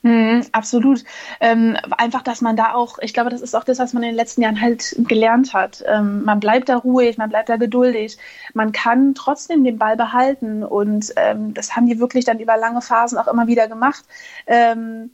Mhm, 0.01 0.45
absolut. 0.53 1.03
Ähm, 1.41 1.75
einfach, 1.97 2.21
dass 2.21 2.39
man 2.41 2.55
da 2.55 2.73
auch, 2.73 2.99
ich 3.01 3.13
glaube, 3.13 3.29
das 3.29 3.41
ist 3.41 3.53
auch 3.53 3.65
das, 3.65 3.79
was 3.79 3.91
man 3.93 4.03
in 4.03 4.09
den 4.09 4.15
letzten 4.15 4.41
Jahren 4.41 4.61
halt 4.61 4.95
gelernt 4.97 5.53
hat. 5.53 5.83
Ähm, 5.85 6.23
man 6.23 6.39
bleibt 6.39 6.69
da 6.69 6.77
ruhig, 6.77 7.17
man 7.17 7.29
bleibt 7.29 7.49
da 7.49 7.57
geduldig. 7.57 8.17
Man 8.53 8.71
kann 8.71 9.13
trotzdem 9.13 9.63
den 9.63 9.77
Ball 9.77 9.97
behalten 9.97 10.63
und 10.63 11.13
ähm, 11.17 11.53
das 11.53 11.75
haben 11.75 11.85
die 11.87 11.99
wirklich 11.99 12.23
dann 12.23 12.39
über 12.39 12.55
lange 12.55 12.81
Phasen 12.81 13.17
auch 13.17 13.27
immer 13.27 13.47
wieder 13.47 13.67
gemacht. 13.67 14.05
Ähm, 14.47 15.11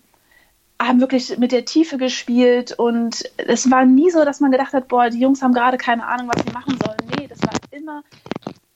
haben 0.80 1.00
wirklich 1.00 1.38
mit 1.38 1.52
der 1.52 1.66
Tiefe 1.66 1.98
gespielt 1.98 2.74
und 2.74 3.24
es 3.38 3.72
war 3.72 3.86
nie 3.86 4.12
so, 4.12 4.26
dass 4.26 4.42
man 4.42 4.52
gedacht 4.52 4.74
hat, 4.74 4.88
boah, 4.90 5.10
die 5.10 5.20
Jungs 5.20 5.42
haben 5.42 5.54
gerade 5.54 5.78
keine 5.78 6.06
Ahnung, 6.06 6.28
was 6.28 6.44
sie 6.44 6.52
machen 6.52 6.78
sollen. 6.86 6.98
Nee, 7.18 7.28
das 7.28 7.42
war 7.44 7.54
immer 7.72 8.04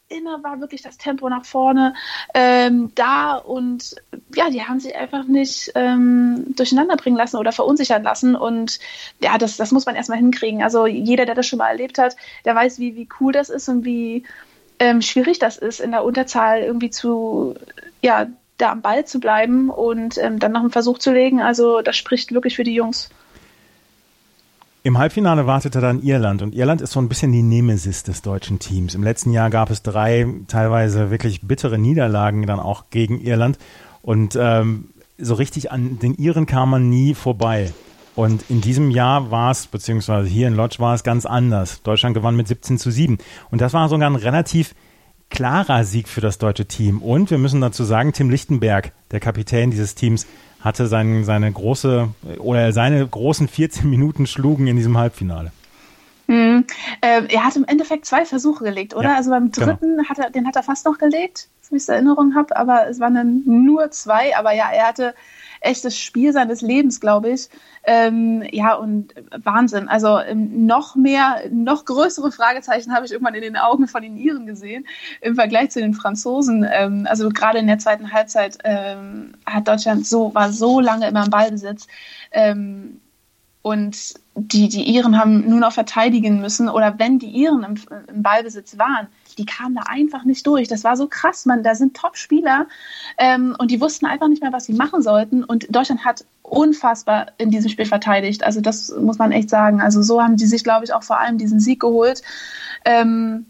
immer 0.09 0.43
war 0.43 0.59
wirklich 0.59 0.81
das 0.81 0.97
Tempo 0.97 1.29
nach 1.29 1.45
vorne 1.45 1.93
ähm, 2.33 2.91
da 2.95 3.35
und 3.35 3.95
ja, 4.35 4.49
die 4.49 4.63
haben 4.63 4.79
sich 4.79 4.95
einfach 4.95 5.25
nicht 5.25 5.71
ähm, 5.75 6.45
durcheinander 6.55 6.97
bringen 6.97 7.17
lassen 7.17 7.37
oder 7.37 7.51
verunsichern 7.51 8.03
lassen 8.03 8.35
und 8.35 8.79
ja, 9.21 9.37
das, 9.37 9.57
das 9.57 9.71
muss 9.71 9.85
man 9.85 9.95
erstmal 9.95 10.17
hinkriegen. 10.17 10.63
Also 10.63 10.87
jeder, 10.87 11.25
der 11.25 11.35
das 11.35 11.45
schon 11.45 11.59
mal 11.59 11.69
erlebt 11.69 11.97
hat, 11.97 12.15
der 12.45 12.55
weiß, 12.55 12.79
wie, 12.79 12.95
wie 12.95 13.07
cool 13.19 13.31
das 13.31 13.49
ist 13.49 13.69
und 13.69 13.85
wie 13.85 14.23
ähm, 14.79 15.01
schwierig 15.01 15.39
das 15.39 15.57
ist, 15.57 15.79
in 15.79 15.91
der 15.91 16.03
Unterzahl 16.03 16.61
irgendwie 16.61 16.89
zu, 16.89 17.55
ja, 18.01 18.27
da 18.57 18.71
am 18.71 18.81
Ball 18.81 19.05
zu 19.05 19.19
bleiben 19.19 19.69
und 19.69 20.17
ähm, 20.17 20.39
dann 20.39 20.51
noch 20.51 20.61
einen 20.61 20.71
Versuch 20.71 20.97
zu 20.97 21.11
legen. 21.13 21.41
Also 21.41 21.81
das 21.81 21.95
spricht 21.95 22.33
wirklich 22.33 22.55
für 22.55 22.63
die 22.63 22.73
Jungs. 22.73 23.09
Im 24.81 24.97
Halbfinale 24.97 25.45
wartete 25.45 25.81
dann 25.81 26.01
Irland 26.01 26.41
und 26.41 26.55
Irland 26.55 26.79
ist 26.79 26.93
so 26.93 27.01
ein 27.01 27.09
bisschen 27.09 27.33
die 27.33 27.41
Nemesis 27.41 28.03
des 28.03 28.21
deutschen 28.21 28.59
Teams. 28.59 28.95
Im 28.95 29.03
letzten 29.03 29.33
Jahr 29.33 29.49
gab 29.49 29.69
es 29.71 29.83
drei 29.83 30.25
teilweise 30.47 31.11
wirklich 31.11 31.41
bittere 31.41 31.77
Niederlagen 31.77 32.45
dann 32.45 32.61
auch 32.61 32.85
gegen 32.89 33.19
Irland 33.19 33.57
und 34.01 34.37
ähm, 34.39 34.91
so 35.17 35.33
richtig 35.33 35.73
an 35.73 35.99
den 35.99 36.15
Iren 36.15 36.45
kam 36.45 36.69
man 36.69 36.89
nie 36.89 37.13
vorbei. 37.13 37.73
Und 38.15 38.49
in 38.49 38.61
diesem 38.61 38.89
Jahr 38.89 39.31
war 39.31 39.51
es, 39.51 39.67
beziehungsweise 39.67 40.29
hier 40.29 40.47
in 40.47 40.55
Lodge 40.55 40.77
war 40.79 40.95
es 40.95 41.03
ganz 41.03 41.25
anders. 41.25 41.81
Deutschland 41.83 42.13
gewann 42.13 42.37
mit 42.37 42.47
17 42.47 42.77
zu 42.77 42.89
7. 42.89 43.17
Und 43.51 43.61
das 43.61 43.73
war 43.73 43.89
sogar 43.89 44.09
ein 44.09 44.15
relativ 44.15 44.75
klarer 45.29 45.83
Sieg 45.83 46.07
für 46.07 46.21
das 46.21 46.37
deutsche 46.37 46.65
Team. 46.65 47.01
Und 47.01 47.31
wir 47.31 47.37
müssen 47.37 47.61
dazu 47.61 47.83
sagen, 47.83 48.13
Tim 48.13 48.29
Lichtenberg, 48.29 48.93
der 49.11 49.19
Kapitän 49.19 49.71
dieses 49.71 49.95
Teams, 49.95 50.25
hatte 50.61 50.87
sein, 50.87 51.23
seine 51.23 51.51
große 51.51 52.09
oder 52.39 52.73
seine 52.73 53.05
großen 53.07 53.47
14 53.47 53.89
Minuten 53.89 54.27
schlugen 54.27 54.67
in 54.67 54.75
diesem 54.75 54.97
Halbfinale. 54.97 55.51
Hm. 56.27 56.65
Äh, 57.01 57.23
er 57.27 57.43
hat 57.43 57.55
im 57.55 57.65
Endeffekt 57.65 58.05
zwei 58.05 58.23
Versuche 58.23 58.63
gelegt, 58.63 58.95
oder? 58.95 59.09
Ja, 59.09 59.15
also 59.15 59.31
beim 59.31 59.51
genau. 59.51 59.65
dritten 59.65 59.97
genau. 59.97 60.09
hat 60.09 60.19
er, 60.19 60.29
den 60.29 60.45
hat 60.45 60.55
er 60.55 60.63
fast 60.63 60.85
noch 60.85 60.99
gelegt, 60.99 61.47
wenn 61.69 61.77
ich 61.77 61.83
es 61.83 61.89
Erinnerung 61.89 62.35
habe, 62.35 62.55
aber 62.55 62.87
es 62.87 62.99
waren 62.99 63.15
dann 63.15 63.41
nur 63.45 63.89
zwei. 63.89 64.37
Aber 64.37 64.53
ja, 64.53 64.69
er 64.71 64.87
hatte 64.87 65.15
echt 65.61 65.85
das 65.85 65.97
Spiel 65.97 66.33
seines 66.33 66.61
Lebens, 66.61 66.99
glaube 66.99 67.29
ich. 67.29 67.49
Ähm, 67.83 68.43
ja, 68.51 68.75
und 68.75 69.13
Wahnsinn. 69.31 69.87
Also 69.87 70.19
ähm, 70.19 70.65
noch 70.65 70.95
mehr, 70.95 71.43
noch 71.51 71.85
größere 71.85 72.31
Fragezeichen 72.31 72.93
habe 72.93 73.05
ich 73.05 73.11
irgendwann 73.11 73.35
in 73.35 73.41
den 73.41 73.57
Augen 73.57 73.87
von 73.87 74.01
den 74.01 74.17
Iren 74.17 74.45
gesehen 74.45 74.85
im 75.21 75.35
Vergleich 75.35 75.71
zu 75.71 75.79
den 75.79 75.93
Franzosen. 75.93 76.67
Ähm, 76.69 77.07
also 77.09 77.29
gerade 77.29 77.59
in 77.59 77.67
der 77.67 77.79
zweiten 77.79 78.11
Halbzeit 78.11 78.57
ähm, 78.63 79.33
hat 79.45 79.67
Deutschland 79.67 80.05
so, 80.05 80.33
war 80.33 80.51
so 80.51 80.79
lange 80.79 81.07
immer 81.07 81.25
im 81.25 81.29
Ballbesitz. 81.29 81.87
Ähm, 82.31 82.98
und 83.61 84.13
die, 84.35 84.69
die 84.69 84.83
Iren 84.95 85.17
haben 85.17 85.49
nur 85.49 85.59
noch 85.59 85.73
verteidigen 85.73 86.39
müssen. 86.39 86.69
Oder 86.69 86.97
wenn 86.97 87.19
die 87.19 87.29
Iren 87.29 87.63
im, 87.63 87.75
im 88.07 88.23
Ballbesitz 88.23 88.77
waren, 88.77 89.07
die 89.37 89.45
kamen 89.45 89.75
da 89.75 89.83
einfach 89.87 90.23
nicht 90.23 90.47
durch. 90.47 90.67
Das 90.69 90.83
war 90.85 90.95
so 90.95 91.07
krass, 91.07 91.45
man. 91.45 91.61
Da 91.61 91.75
sind 91.75 91.95
Top-Spieler 91.95 92.67
ähm, 93.17 93.55
und 93.59 93.69
die 93.71 93.81
wussten 93.81 94.05
einfach 94.05 94.29
nicht 94.29 94.41
mehr, 94.41 94.53
was 94.53 94.65
sie 94.65 94.73
machen 94.73 95.01
sollten. 95.01 95.43
Und 95.43 95.67
Deutschland 95.75 96.05
hat 96.05 96.25
unfassbar 96.41 97.27
in 97.37 97.51
diesem 97.51 97.69
Spiel 97.69 97.85
verteidigt. 97.85 98.43
Also 98.43 98.61
das 98.61 98.93
muss 98.97 99.17
man 99.17 99.33
echt 99.33 99.49
sagen. 99.49 99.81
Also 99.81 100.01
so 100.01 100.21
haben 100.21 100.37
die 100.37 100.47
sich, 100.47 100.63
glaube 100.63 100.85
ich, 100.85 100.93
auch 100.93 101.03
vor 101.03 101.19
allem 101.19 101.37
diesen 101.37 101.59
Sieg 101.59 101.81
geholt. 101.81 102.21
Ähm, 102.85 103.45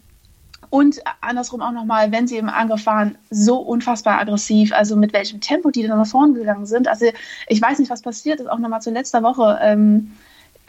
und 0.70 1.00
andersrum 1.20 1.60
auch 1.60 1.72
nochmal, 1.72 2.12
wenn 2.12 2.28
sie 2.28 2.36
im 2.36 2.48
Angriff 2.48 2.86
waren, 2.86 3.18
so 3.28 3.58
unfassbar 3.58 4.20
aggressiv, 4.20 4.72
also 4.72 4.96
mit 4.96 5.12
welchem 5.12 5.40
Tempo 5.40 5.70
die 5.70 5.86
dann 5.86 5.98
nach 5.98 6.06
vorne 6.06 6.34
gegangen 6.34 6.66
sind. 6.66 6.86
Also 6.86 7.06
ich 7.48 7.60
weiß 7.60 7.80
nicht, 7.80 7.90
was 7.90 8.02
passiert 8.02 8.40
ist, 8.40 8.48
auch 8.48 8.58
nochmal 8.58 8.80
zu 8.80 8.90
letzter 8.90 9.22
Woche. 9.22 9.58
Ähm, 9.60 10.12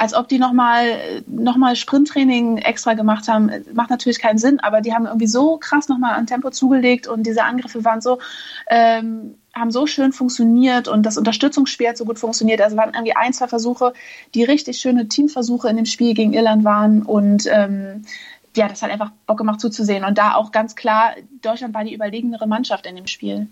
als 0.02 0.16
ob 0.16 0.28
die 0.28 0.40
nochmal 0.40 1.22
noch 1.28 1.58
mal 1.58 1.76
Sprinttraining 1.76 2.58
extra 2.58 2.96
gemacht 2.96 3.28
haben, 3.28 3.52
macht 3.74 3.92
natürlich 3.92 4.18
keinen 4.18 4.40
Sinn, 4.40 4.60
aber 4.60 4.82
die 4.82 4.96
haben 4.96 5.06
irgendwie 5.06 5.28
so 5.28 5.58
krass 5.58 5.90
nochmal 5.90 6.16
an 6.16 6.26
Tempo 6.26 6.50
zugelegt 6.50 7.08
und 7.08 7.22
diese 7.28 7.44
Angriffe 7.44 7.86
waren 7.86 8.02
so, 8.02 8.18
ähm, 8.68 9.36
haben 9.54 9.70
so 9.70 9.86
schön 9.86 10.12
funktioniert 10.12 10.88
und 10.88 11.06
das 11.06 11.18
Unterstützungsspiel 11.18 11.90
hat 11.90 11.98
so 11.98 12.06
gut 12.06 12.18
funktioniert. 12.18 12.62
Also 12.62 12.78
waren 12.78 12.96
irgendwie 12.96 13.16
ein, 13.16 13.32
zwei 13.32 13.48
Versuche, 13.48 13.94
die 14.34 14.44
richtig 14.44 14.80
schöne 14.80 15.08
Teamversuche 15.08 15.70
in 15.70 15.76
dem 15.76 15.86
Spiel 15.86 16.16
gegen 16.16 16.34
Irland 16.34 16.64
waren 16.64 17.04
und 17.04 17.48
ähm, 17.52 18.02
ja, 18.56 18.68
das 18.68 18.82
hat 18.82 18.92
einfach 18.92 19.12
Bock 19.26 19.38
gemacht 19.38 19.60
zuzusehen. 19.60 20.04
Und 20.04 20.18
da 20.18 20.36
auch 20.36 20.52
ganz 20.52 20.76
klar, 20.76 21.12
Deutschland 21.42 21.74
war 21.74 21.84
die 21.84 21.94
überlegenere 21.94 22.48
Mannschaft 22.48 22.86
in 22.86 22.96
dem 22.96 23.08
Spiel. 23.08 23.48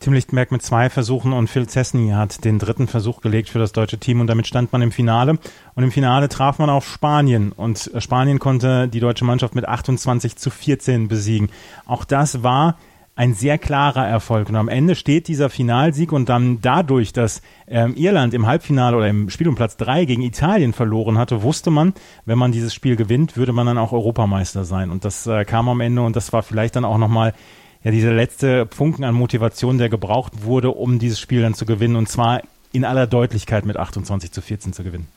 Tim 0.00 0.14
Lichtenberg 0.14 0.50
mit 0.50 0.62
zwei 0.62 0.88
Versuchen 0.88 1.34
und 1.34 1.48
Phil 1.48 1.68
Cessny 1.68 2.12
hat 2.12 2.42
den 2.46 2.58
dritten 2.58 2.88
Versuch 2.88 3.20
gelegt 3.20 3.50
für 3.50 3.58
das 3.58 3.72
deutsche 3.72 3.98
Team 3.98 4.22
und 4.22 4.28
damit 4.28 4.46
stand 4.46 4.72
man 4.72 4.80
im 4.80 4.92
Finale. 4.92 5.38
Und 5.74 5.84
im 5.84 5.92
Finale 5.92 6.30
traf 6.30 6.58
man 6.58 6.70
auf 6.70 6.88
Spanien 6.88 7.52
und 7.52 7.90
Spanien 7.98 8.38
konnte 8.38 8.88
die 8.88 9.00
deutsche 9.00 9.26
Mannschaft 9.26 9.54
mit 9.54 9.68
28 9.68 10.36
zu 10.36 10.48
14 10.48 11.08
besiegen. 11.08 11.50
Auch 11.84 12.06
das 12.06 12.42
war 12.42 12.78
ein 13.20 13.34
sehr 13.34 13.58
klarer 13.58 14.08
Erfolg. 14.08 14.48
Und 14.48 14.56
am 14.56 14.68
Ende 14.68 14.94
steht 14.94 15.28
dieser 15.28 15.50
Finalsieg 15.50 16.10
und 16.10 16.30
dann 16.30 16.62
dadurch, 16.62 17.12
dass 17.12 17.42
ähm, 17.68 17.94
Irland 17.94 18.32
im 18.32 18.46
Halbfinale 18.46 18.96
oder 18.96 19.08
im 19.08 19.28
Spiel 19.28 19.46
um 19.46 19.56
Platz 19.56 19.76
drei 19.76 20.06
gegen 20.06 20.22
Italien 20.22 20.72
verloren 20.72 21.18
hatte, 21.18 21.42
wusste 21.42 21.70
man, 21.70 21.92
wenn 22.24 22.38
man 22.38 22.50
dieses 22.50 22.72
Spiel 22.72 22.96
gewinnt, 22.96 23.36
würde 23.36 23.52
man 23.52 23.66
dann 23.66 23.76
auch 23.76 23.92
Europameister 23.92 24.64
sein. 24.64 24.88
Und 24.88 25.04
das 25.04 25.26
äh, 25.26 25.44
kam 25.44 25.68
am 25.68 25.82
Ende 25.82 26.00
und 26.00 26.16
das 26.16 26.32
war 26.32 26.42
vielleicht 26.42 26.76
dann 26.76 26.86
auch 26.86 26.96
nochmal 26.96 27.34
ja 27.84 27.90
dieser 27.90 28.14
letzte 28.14 28.66
Funken 28.70 29.04
an 29.04 29.14
Motivation, 29.14 29.76
der 29.76 29.90
gebraucht 29.90 30.42
wurde, 30.44 30.70
um 30.70 30.98
dieses 30.98 31.20
Spiel 31.20 31.42
dann 31.42 31.52
zu 31.52 31.66
gewinnen 31.66 31.96
und 31.96 32.08
zwar 32.08 32.40
in 32.72 32.86
aller 32.86 33.06
Deutlichkeit 33.06 33.66
mit 33.66 33.76
28 33.76 34.32
zu 34.32 34.40
14 34.40 34.72
zu 34.72 34.82
gewinnen. 34.82 35.08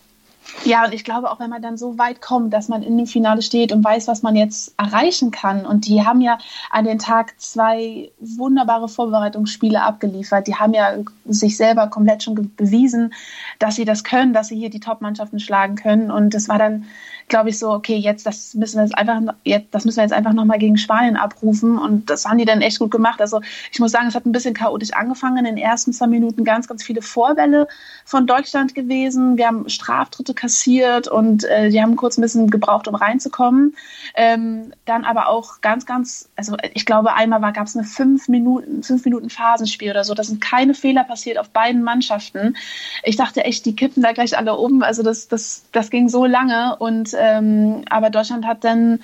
Ja, 0.65 0.85
und 0.85 0.93
ich 0.93 1.03
glaube 1.03 1.29
auch, 1.29 1.39
wenn 1.39 1.49
man 1.49 1.61
dann 1.61 1.77
so 1.77 1.97
weit 1.97 2.21
kommt, 2.21 2.53
dass 2.53 2.69
man 2.69 2.83
in 2.83 2.97
dem 2.97 3.07
Finale 3.07 3.41
steht 3.41 3.73
und 3.73 3.83
weiß, 3.83 4.07
was 4.07 4.23
man 4.23 4.35
jetzt 4.35 4.73
erreichen 4.77 5.31
kann. 5.31 5.65
Und 5.65 5.87
die 5.87 6.05
haben 6.05 6.21
ja 6.21 6.37
an 6.69 6.85
den 6.85 6.99
Tag 6.99 7.39
zwei 7.39 8.11
wunderbare 8.19 8.87
Vorbereitungsspiele 8.87 9.81
abgeliefert. 9.81 10.47
Die 10.47 10.55
haben 10.55 10.73
ja 10.73 10.95
sich 11.25 11.57
selber 11.57 11.87
komplett 11.87 12.23
schon 12.23 12.55
bewiesen, 12.55 13.13
dass 13.59 13.75
sie 13.75 13.85
das 13.85 14.03
können, 14.03 14.33
dass 14.33 14.47
sie 14.47 14.57
hier 14.57 14.69
die 14.69 14.79
Top-Mannschaften 14.79 15.39
schlagen 15.39 15.75
können. 15.75 16.09
Und 16.11 16.33
das 16.33 16.47
war 16.47 16.59
dann 16.59 16.85
glaube 17.27 17.49
ich 17.49 17.59
so, 17.59 17.71
okay, 17.71 17.95
jetzt 17.95 18.25
das 18.25 18.53
müssen 18.53 18.77
wir 18.77 18.83
jetzt 18.83 18.97
einfach, 18.97 19.21
jetzt, 19.43 19.67
das 19.71 19.85
müssen 19.85 19.97
wir 19.97 20.03
jetzt 20.03 20.13
einfach 20.13 20.33
nochmal 20.33 20.59
gegen 20.59 20.77
Spanien 20.77 21.17
abrufen. 21.17 21.77
Und 21.77 22.09
das 22.09 22.25
haben 22.25 22.37
die 22.37 22.45
dann 22.45 22.61
echt 22.61 22.79
gut 22.79 22.91
gemacht. 22.91 23.21
Also 23.21 23.41
ich 23.71 23.79
muss 23.79 23.91
sagen, 23.91 24.07
es 24.07 24.15
hat 24.15 24.25
ein 24.25 24.31
bisschen 24.31 24.53
chaotisch 24.53 24.93
angefangen. 24.93 25.37
In 25.37 25.45
den 25.45 25.57
ersten 25.57 25.93
zwei 25.93 26.07
Minuten 26.07 26.43
ganz, 26.43 26.67
ganz 26.67 26.83
viele 26.83 27.01
Vorwälle 27.01 27.67
von 28.05 28.27
Deutschland 28.27 28.75
gewesen. 28.75 29.37
Wir 29.37 29.47
haben 29.47 29.69
Straftritte 29.69 30.33
kassiert 30.33 31.07
und 31.07 31.43
äh, 31.45 31.69
die 31.69 31.81
haben 31.81 31.95
kurz 31.95 32.17
ein 32.17 32.21
bisschen 32.21 32.49
gebraucht, 32.49 32.87
um 32.87 32.95
reinzukommen. 32.95 33.75
Ähm, 34.15 34.73
dann 34.85 35.05
aber 35.05 35.29
auch 35.29 35.61
ganz, 35.61 35.85
ganz, 35.85 36.29
also 36.35 36.57
ich 36.73 36.85
glaube, 36.85 37.13
einmal 37.13 37.53
gab 37.53 37.67
es 37.67 37.75
eine 37.75 37.85
fünf 37.85 38.27
Minuten, 38.27 38.83
fünf 38.83 39.05
Minuten 39.05 39.29
Phasenspiel 39.29 39.91
oder 39.91 40.03
so. 40.03 40.13
Da 40.13 40.23
sind 40.23 40.41
keine 40.41 40.73
Fehler 40.73 41.03
passiert 41.03 41.37
auf 41.37 41.49
beiden 41.49 41.83
Mannschaften. 41.83 42.55
Ich 43.03 43.15
dachte 43.15 43.43
echt, 43.43 43.65
die 43.65 43.75
kippen 43.75 44.03
da 44.03 44.11
gleich 44.11 44.37
alle 44.37 44.55
um. 44.55 44.83
Also 44.83 45.03
das, 45.03 45.27
das, 45.27 45.63
das 45.71 45.89
ging 45.89 46.09
so 46.09 46.25
lange 46.25 46.75
und 46.77 47.12
ähm, 47.17 47.83
aber 47.89 48.09
Deutschland 48.09 48.45
hat 48.45 48.63
dann, 48.63 49.03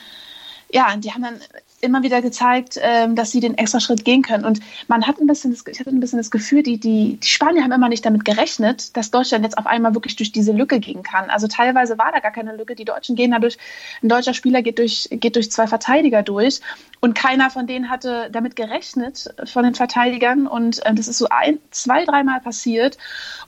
ja, 0.72 0.96
die 0.98 1.12
haben 1.12 1.24
dann 1.24 1.40
immer 1.82 2.04
wieder 2.04 2.22
gezeigt, 2.22 2.80
ähm, 2.82 3.16
dass 3.16 3.32
sie 3.32 3.40
den 3.40 3.58
extra 3.58 3.80
Schritt 3.80 4.06
gehen 4.06 4.22
können. 4.22 4.46
Und 4.46 4.60
man 4.88 5.08
hat 5.08 5.20
ein 5.20 5.28
bisschen, 5.28 5.52
das, 5.52 5.64
ich 5.68 5.80
hatte 5.80 5.90
ein 5.90 6.00
bisschen 6.00 6.20
das 6.20 6.32
Gefühl, 6.32 6.64
die, 6.64 6.80
die, 6.80 7.18
die 7.18 7.28
Spanier 7.28 7.64
haben 7.64 7.72
immer 7.72 7.90
nicht 7.90 8.06
damit 8.06 8.26
gerechnet, 8.26 8.96
dass 8.98 9.12
Deutschland 9.12 9.44
jetzt 9.44 9.58
auf 9.58 9.66
einmal 9.66 9.94
wirklich 9.94 10.16
durch 10.16 10.32
diese 10.32 10.52
Lücke 10.52 10.80
gehen 10.80 11.04
kann. 11.04 11.30
Also 11.30 11.48
teilweise 11.48 11.98
war 11.98 12.12
da 12.12 12.20
gar 12.20 12.32
keine 12.32 12.56
Lücke. 12.56 12.76
Die 12.76 12.86
Deutschen 12.86 13.16
gehen 13.16 13.32
dadurch, 13.32 13.58
ein 14.04 14.10
deutscher 14.10 14.34
Spieler 14.34 14.62
geht 14.62 14.80
durch, 14.80 15.08
geht 15.12 15.36
durch 15.36 15.52
zwei 15.52 15.68
Verteidiger 15.68 16.24
durch. 16.24 16.62
Und 17.00 17.16
keiner 17.16 17.50
von 17.50 17.66
denen 17.66 17.90
hatte 17.90 18.30
damit 18.32 18.56
gerechnet, 18.56 19.34
von 19.46 19.64
den 19.64 19.76
Verteidigern. 19.76 20.48
Und 20.48 20.86
äh, 20.86 20.94
das 20.94 21.08
ist 21.08 21.18
so 21.18 21.28
ein, 21.30 21.60
zwei, 21.72 22.06
dreimal 22.06 22.42
passiert. 22.42 22.98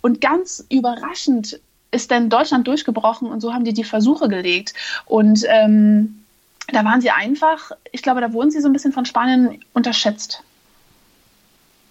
Und 0.02 0.22
ganz 0.22 0.66
überraschend 0.70 1.60
ist 1.92 2.12
dann 2.12 2.30
Deutschland 2.30 2.68
durchgebrochen 2.68 3.30
und 3.30 3.42
so 3.42 3.54
haben 3.54 3.66
die 3.66 3.74
die 3.74 3.84
Versuche 3.84 4.28
gelegt. 4.30 4.74
Und 5.06 5.46
ähm, 5.48 6.24
da 6.72 6.86
waren 6.86 7.02
sie 7.02 7.12
einfach, 7.12 7.72
ich 7.92 8.02
glaube, 8.02 8.22
da 8.22 8.34
wurden 8.34 8.52
sie 8.52 8.62
so 8.62 8.70
ein 8.70 8.74
bisschen 8.74 8.94
von 8.94 9.06
Spanien 9.06 9.64
unterschätzt. 9.74 10.44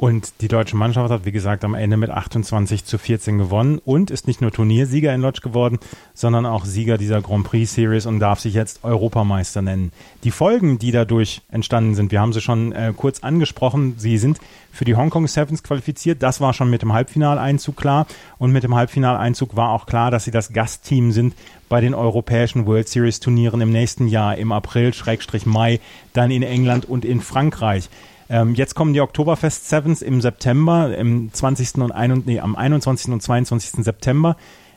Und 0.00 0.40
die 0.40 0.48
deutsche 0.48 0.78
Mannschaft 0.78 1.10
hat, 1.10 1.26
wie 1.26 1.30
gesagt, 1.30 1.62
am 1.62 1.74
Ende 1.74 1.98
mit 1.98 2.08
28 2.08 2.86
zu 2.86 2.96
14 2.96 3.36
gewonnen 3.36 3.78
und 3.84 4.10
ist 4.10 4.26
nicht 4.26 4.40
nur 4.40 4.50
Turniersieger 4.50 5.14
in 5.14 5.20
Lodz 5.20 5.42
geworden, 5.42 5.78
sondern 6.14 6.46
auch 6.46 6.64
Sieger 6.64 6.96
dieser 6.96 7.20
Grand 7.20 7.44
Prix 7.44 7.74
Series 7.74 8.06
und 8.06 8.18
darf 8.18 8.40
sich 8.40 8.54
jetzt 8.54 8.82
Europameister 8.82 9.60
nennen. 9.60 9.92
Die 10.24 10.30
Folgen, 10.30 10.78
die 10.78 10.90
dadurch 10.90 11.42
entstanden 11.50 11.94
sind, 11.94 12.12
wir 12.12 12.20
haben 12.22 12.32
sie 12.32 12.40
schon 12.40 12.72
äh, 12.72 12.94
kurz 12.96 13.20
angesprochen, 13.20 13.96
sie 13.98 14.16
sind 14.16 14.40
für 14.72 14.86
die 14.86 14.96
Hongkong 14.96 15.28
Sevens 15.28 15.62
qualifiziert. 15.62 16.22
Das 16.22 16.40
war 16.40 16.54
schon 16.54 16.70
mit 16.70 16.80
dem 16.80 16.94
Halbfinaleinzug 16.94 17.76
klar 17.76 18.06
und 18.38 18.52
mit 18.52 18.64
dem 18.64 18.74
Halbfinaleinzug 18.74 19.54
war 19.54 19.68
auch 19.68 19.84
klar, 19.84 20.10
dass 20.10 20.24
sie 20.24 20.30
das 20.30 20.54
Gastteam 20.54 21.12
sind 21.12 21.34
bei 21.68 21.82
den 21.82 21.92
europäischen 21.92 22.64
World 22.64 22.88
Series 22.88 23.20
Turnieren 23.20 23.60
im 23.60 23.70
nächsten 23.70 24.08
Jahr, 24.08 24.38
im 24.38 24.50
April, 24.50 24.94
Schrägstrich 24.94 25.44
Mai, 25.44 25.78
dann 26.14 26.30
in 26.30 26.42
England 26.42 26.86
und 26.86 27.04
in 27.04 27.20
Frankreich. 27.20 27.90
Ähm, 28.30 28.54
jetzt 28.54 28.76
kommen 28.76 28.92
die 28.92 29.00
Oktoberfest 29.00 29.68
Sevens 29.68 30.02
im 30.02 30.20
September, 30.20 30.96
im 30.96 31.32
20. 31.32 31.78
und 31.78 31.90
ein, 31.90 32.22
nee, 32.26 32.38
am 32.38 32.54
21. 32.54 33.12
und 33.12 33.20
22. 33.20 33.84
September. 33.84 34.36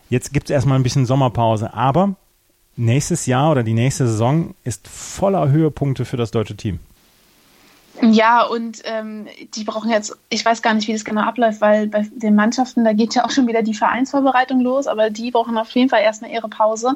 Jetzt 0.09 0.33
gibt 0.33 0.49
es 0.49 0.53
erstmal 0.53 0.79
ein 0.79 0.83
bisschen 0.83 1.05
Sommerpause, 1.05 1.71
aber 1.73 2.15
nächstes 2.75 3.27
Jahr 3.27 3.51
oder 3.51 3.61
die 3.61 3.75
nächste 3.75 4.07
Saison 4.07 4.55
ist 4.63 4.87
voller 4.87 5.51
Höhepunkte 5.51 6.03
für 6.03 6.17
das 6.17 6.31
deutsche 6.31 6.57
Team. 6.57 6.79
Ja, 8.01 8.43
und 8.43 8.81
ähm, 8.85 9.27
die 9.55 9.63
brauchen 9.63 9.91
jetzt, 9.91 10.17
ich 10.29 10.43
weiß 10.43 10.61
gar 10.63 10.73
nicht, 10.73 10.87
wie 10.87 10.93
das 10.93 11.05
genau 11.05 11.21
abläuft, 11.21 11.61
weil 11.61 11.87
bei 11.87 12.07
den 12.11 12.33
Mannschaften, 12.33 12.83
da 12.83 12.93
geht 12.93 13.13
ja 13.13 13.23
auch 13.23 13.29
schon 13.29 13.47
wieder 13.47 13.61
die 13.61 13.75
Vereinsvorbereitung 13.75 14.61
los, 14.61 14.87
aber 14.87 15.11
die 15.11 15.29
brauchen 15.29 15.57
auf 15.57 15.69
jeden 15.71 15.89
Fall 15.89 16.01
erstmal 16.01 16.31
ihre 16.31 16.49
Pause. 16.49 16.95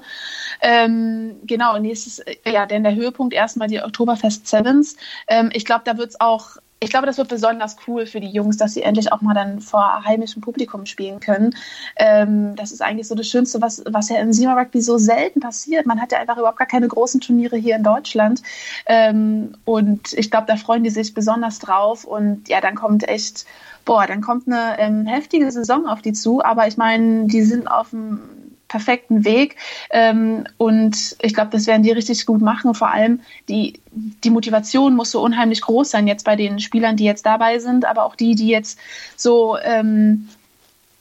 Ähm, 0.59 1.35
genau, 1.43 1.77
nächstes, 1.77 2.23
ja, 2.45 2.65
denn 2.65 2.83
der 2.83 2.95
Höhepunkt 2.95 3.35
erstmal 3.35 3.67
die 3.67 3.81
Oktoberfest 3.81 4.47
Sevens. 4.47 4.97
Ähm, 5.27 5.51
ich 5.53 5.65
glaube, 5.65 5.83
da 5.85 5.97
wird 5.97 6.09
es 6.09 6.19
auch 6.19 6.57
ich 6.79 6.91
glaube, 6.91 7.07
das 7.07 7.17
wird 7.17 7.29
besonders 7.29 7.75
cool 7.87 8.05
für 8.05 8.19
die 8.19 8.29
Jungs, 8.29 8.57
dass 8.57 8.73
sie 8.73 8.83
endlich 8.83 9.11
auch 9.11 9.21
mal 9.21 9.33
dann 9.33 9.61
vor 9.61 10.05
heimischem 10.05 10.41
Publikum 10.41 10.85
spielen 10.85 11.19
können. 11.19 11.55
Ähm, 11.95 12.55
das 12.55 12.71
ist 12.71 12.81
eigentlich 12.81 13.07
so 13.07 13.15
das 13.15 13.27
Schönste, 13.27 13.61
was, 13.61 13.83
was 13.89 14.09
ja 14.09 14.17
im 14.17 14.31
Sima 14.31 14.53
Rugby 14.53 14.81
so 14.81 14.97
selten 14.99 15.39
passiert. 15.39 15.87
Man 15.87 15.99
hat 15.99 16.11
ja 16.11 16.19
einfach 16.19 16.37
überhaupt 16.37 16.59
gar 16.59 16.67
keine 16.67 16.87
großen 16.87 17.19
Turniere 17.19 17.57
hier 17.57 17.75
in 17.77 17.83
Deutschland. 17.83 18.43
Ähm, 18.85 19.53
und 19.65 20.13
ich 20.13 20.29
glaube, 20.29 20.45
da 20.47 20.55
freuen 20.55 20.83
die 20.83 20.91
sich 20.91 21.15
besonders 21.15 21.57
drauf. 21.57 22.05
Und 22.05 22.47
ja, 22.47 22.61
dann 22.61 22.75
kommt 22.75 23.07
echt, 23.07 23.45
boah, 23.83 24.05
dann 24.05 24.21
kommt 24.21 24.47
eine 24.47 24.77
ähm, 24.77 25.07
heftige 25.07 25.49
Saison 25.51 25.87
auf 25.87 26.03
die 26.03 26.13
zu. 26.13 26.43
Aber 26.43 26.67
ich 26.67 26.77
meine, 26.77 27.25
die 27.25 27.41
sind 27.41 27.67
auf 27.67 27.89
dem 27.89 28.19
perfekten 28.67 29.25
Weg. 29.25 29.55
Ähm, 29.89 30.45
und 30.57 31.15
ich 31.21 31.33
glaube, 31.33 31.49
das 31.51 31.67
werden 31.67 31.83
die 31.83 31.91
richtig 31.91 32.25
gut 32.25 32.41
machen. 32.41 32.73
vor 32.73 32.91
allem 32.91 33.21
die, 33.49 33.79
die 33.91 34.29
Motivation 34.29 34.95
muss 34.95 35.11
so 35.11 35.21
unheimlich 35.21 35.61
groß 35.61 35.91
sein, 35.91 36.07
jetzt 36.07 36.25
bei 36.25 36.35
den 36.35 36.59
Spielern, 36.59 36.97
die 36.97 37.05
jetzt 37.05 37.25
dabei 37.25 37.59
sind, 37.59 37.85
aber 37.85 38.05
auch 38.05 38.15
die, 38.15 38.35
die 38.35 38.49
jetzt 38.49 38.79
so 39.15 39.57
ähm, 39.63 40.27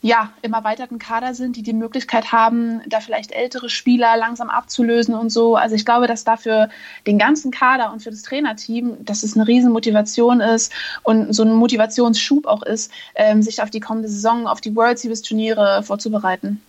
ja, 0.07 0.31
im 0.43 0.53
erweiterten 0.53 1.01
Kader 1.01 1.35
sind, 1.35 1.57
die 1.57 1.63
die 1.63 1.73
Möglichkeit 1.73 2.31
haben, 2.31 2.81
da 2.87 3.01
vielleicht 3.01 3.33
ältere 3.33 3.69
Spieler 3.69 4.17
langsam 4.17 4.51
abzulösen 4.51 5.15
und 5.15 5.31
so. 5.31 5.57
Also 5.57 5.75
ich 5.75 5.85
glaube, 5.85 6.07
dass 6.07 6.23
dafür 6.23 6.69
den 7.09 7.19
ganzen 7.19 7.51
Kader 7.51 7.93
und 7.93 8.03
für 8.05 8.11
das 8.11 8.23
Trainerteam, 8.23 9.05
dass 9.05 9.25
es 9.25 9.35
eine 9.35 9.49
Riesenmotivation 9.49 10.41
ist 10.41 10.73
und 11.03 11.35
so 11.35 11.43
ein 11.43 11.55
Motivationsschub 11.55 12.47
auch 12.47 12.63
ist, 12.63 12.93
ähm, 13.17 13.43
sich 13.43 13.63
auf 13.63 13.71
die 13.71 13.81
kommende 13.81 14.09
Saison, 14.09 14.47
auf 14.47 14.61
die 14.61 14.77
World 14.77 14.99
Series 14.99 15.23
Turniere 15.23 15.83
vorzubereiten. 15.83 16.63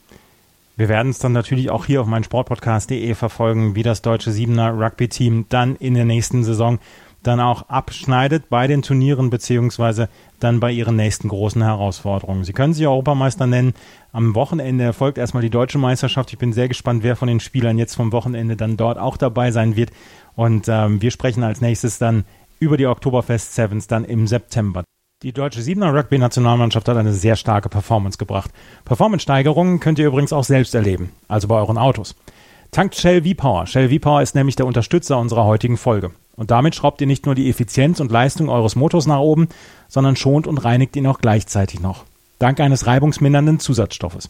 Wir 0.77 0.89
werden 0.89 1.09
es 1.09 1.17
dann 1.17 1.31
natürlich 1.31 1.71
auch 1.71 1.85
hier 1.85 2.01
auf 2.01 2.07
meinem 2.07 2.23
Sportpodcast.de 2.23 3.15
verfolgen, 3.15 3.73
wie 3.73 3.81
das 3.81 4.03
deutsche 4.03 4.31
Siebener 4.31 4.79
Rugby-Team 4.79 5.47
dann 5.49 5.75
in 5.75 5.95
der 5.95 6.05
nächsten 6.05 6.43
Saison 6.43 6.77
dann 7.23 7.39
auch 7.39 7.67
abschneidet 7.67 8.47
bei 8.49 8.67
den 8.67 8.83
Turnieren 8.83 9.31
beziehungsweise 9.31 10.07
dann 10.39 10.59
bei 10.59 10.71
ihren 10.71 10.95
nächsten 10.95 11.29
großen 11.29 11.63
Herausforderungen. 11.63 12.43
Sie 12.43 12.53
können 12.53 12.75
sich 12.75 12.85
Europameister 12.85 13.47
nennen. 13.47 13.73
Am 14.13 14.35
Wochenende 14.35 14.83
erfolgt 14.83 15.17
erstmal 15.17 15.41
die 15.41 15.49
deutsche 15.49 15.79
Meisterschaft. 15.79 16.31
Ich 16.31 16.37
bin 16.37 16.53
sehr 16.53 16.67
gespannt, 16.67 17.01
wer 17.01 17.15
von 17.15 17.27
den 17.27 17.39
Spielern 17.39 17.79
jetzt 17.79 17.95
vom 17.95 18.11
Wochenende 18.11 18.55
dann 18.55 18.77
dort 18.77 18.99
auch 18.99 19.17
dabei 19.17 19.49
sein 19.49 19.75
wird. 19.75 19.89
Und 20.35 20.67
ähm, 20.67 21.01
wir 21.01 21.09
sprechen 21.09 21.43
als 21.43 21.59
nächstes 21.59 21.97
dann 21.97 22.23
über 22.59 22.77
die 22.77 22.85
Oktoberfest 22.85 23.55
Sevens 23.55 23.87
dann 23.87 24.05
im 24.05 24.27
September. 24.27 24.83
Die 25.23 25.33
deutsche 25.33 25.63
Siebener 25.63 25.95
Rugby-Nationalmannschaft 25.95 26.87
hat 26.87 26.95
eine 26.95 27.11
sehr 27.11 27.35
starke 27.35 27.69
Performance 27.69 28.19
gebracht. 28.19 28.51
Performance-Steigerungen 28.85 29.79
könnt 29.79 29.97
ihr 29.97 30.05
übrigens 30.05 30.31
auch 30.31 30.43
selbst 30.43 30.75
erleben, 30.75 31.11
also 31.27 31.47
bei 31.47 31.55
euren 31.55 31.79
Autos. 31.79 32.15
Tankt 32.69 32.93
Shell 32.93 33.23
V-Power. 33.23 33.65
Shell 33.65 33.89
V-Power 33.89 34.21
ist 34.21 34.35
nämlich 34.35 34.57
der 34.57 34.67
Unterstützer 34.67 35.17
unserer 35.17 35.45
heutigen 35.45 35.77
Folge. 35.77 36.11
Und 36.35 36.51
damit 36.51 36.75
schraubt 36.75 37.01
ihr 37.01 37.07
nicht 37.07 37.25
nur 37.25 37.33
die 37.33 37.49
Effizienz 37.49 37.99
und 37.99 38.11
Leistung 38.11 38.47
eures 38.47 38.75
Motors 38.75 39.07
nach 39.07 39.17
oben, 39.17 39.47
sondern 39.87 40.15
schont 40.15 40.45
und 40.45 40.59
reinigt 40.59 40.95
ihn 40.95 41.07
auch 41.07 41.17
gleichzeitig 41.17 41.79
noch. 41.79 42.03
Dank 42.37 42.59
eines 42.59 42.85
reibungsmindernden 42.85 43.59
Zusatzstoffes. 43.59 44.29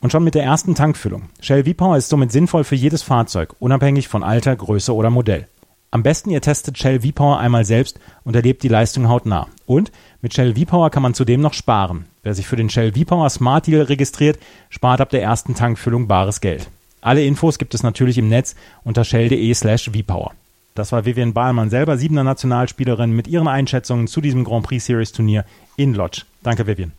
Und 0.00 0.12
schon 0.12 0.22
mit 0.22 0.36
der 0.36 0.44
ersten 0.44 0.76
Tankfüllung. 0.76 1.24
Shell 1.40 1.64
V-Power 1.64 1.96
ist 1.96 2.08
somit 2.08 2.30
sinnvoll 2.30 2.62
für 2.62 2.76
jedes 2.76 3.02
Fahrzeug, 3.02 3.56
unabhängig 3.58 4.06
von 4.06 4.22
Alter, 4.22 4.54
Größe 4.54 4.94
oder 4.94 5.10
Modell. 5.10 5.48
Am 5.92 6.02
besten 6.04 6.30
ihr 6.30 6.40
testet 6.40 6.78
Shell 6.78 7.00
V-Power 7.00 7.38
einmal 7.38 7.64
selbst 7.64 7.98
und 8.24 8.36
erlebt 8.36 8.62
die 8.62 8.68
Leistung 8.68 9.08
hautnah. 9.08 9.48
Und 9.66 9.90
mit 10.22 10.34
Shell 10.34 10.54
V-Power 10.54 10.90
kann 10.90 11.02
man 11.02 11.14
zudem 11.14 11.40
noch 11.40 11.52
sparen. 11.52 12.04
Wer 12.22 12.34
sich 12.34 12.46
für 12.46 12.56
den 12.56 12.70
Shell 12.70 12.92
V-Power 12.92 13.28
Smart 13.28 13.66
Deal 13.66 13.82
registriert, 13.82 14.38
spart 14.68 15.00
ab 15.00 15.10
der 15.10 15.22
ersten 15.22 15.54
Tankfüllung 15.54 16.06
bares 16.06 16.40
Geld. 16.40 16.68
Alle 17.00 17.24
Infos 17.24 17.58
gibt 17.58 17.74
es 17.74 17.82
natürlich 17.82 18.18
im 18.18 18.28
Netz 18.28 18.54
unter 18.84 19.04
shell.de 19.04 19.52
slash 19.54 19.90
V-Power. 19.90 20.32
Das 20.74 20.92
war 20.92 21.04
Vivian 21.04 21.32
Bahlmann 21.32 21.70
selber, 21.70 21.98
siebener 21.98 22.22
Nationalspielerin, 22.22 23.10
mit 23.10 23.26
ihren 23.26 23.48
Einschätzungen 23.48 24.06
zu 24.06 24.20
diesem 24.20 24.44
Grand 24.44 24.64
Prix 24.64 24.84
Series 24.84 25.12
Turnier 25.12 25.44
in 25.76 25.94
Lodge. 25.94 26.22
Danke, 26.42 26.66
Vivian. 26.66 26.92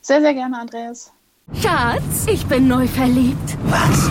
Sehr, 0.00 0.20
sehr 0.20 0.34
gerne, 0.34 0.58
Andreas. 0.58 1.12
Schatz, 1.60 2.26
ich 2.26 2.46
bin 2.46 2.66
neu 2.66 2.86
verliebt. 2.86 3.58
Was? 3.64 4.10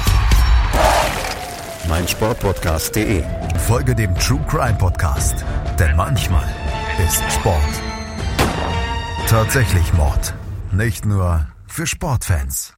meinsportpodcast.de. 1.87 3.23
Folge 3.67 3.95
dem 3.95 4.15
True 4.15 4.41
Crime 4.47 4.77
Podcast, 4.77 5.45
denn 5.79 5.95
manchmal 5.95 6.47
ist 7.05 7.23
Sport 7.31 7.81
tatsächlich 9.31 9.93
Mord. 9.93 10.33
Nicht 10.73 11.05
nur 11.05 11.47
für 11.65 11.87
Sportfans. 11.87 12.73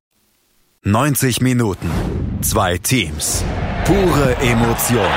90 0.84 1.42
Minuten, 1.42 1.90
zwei 2.42 2.78
Teams, 2.78 3.44
pure 3.86 4.36
Emotion. 4.36 5.12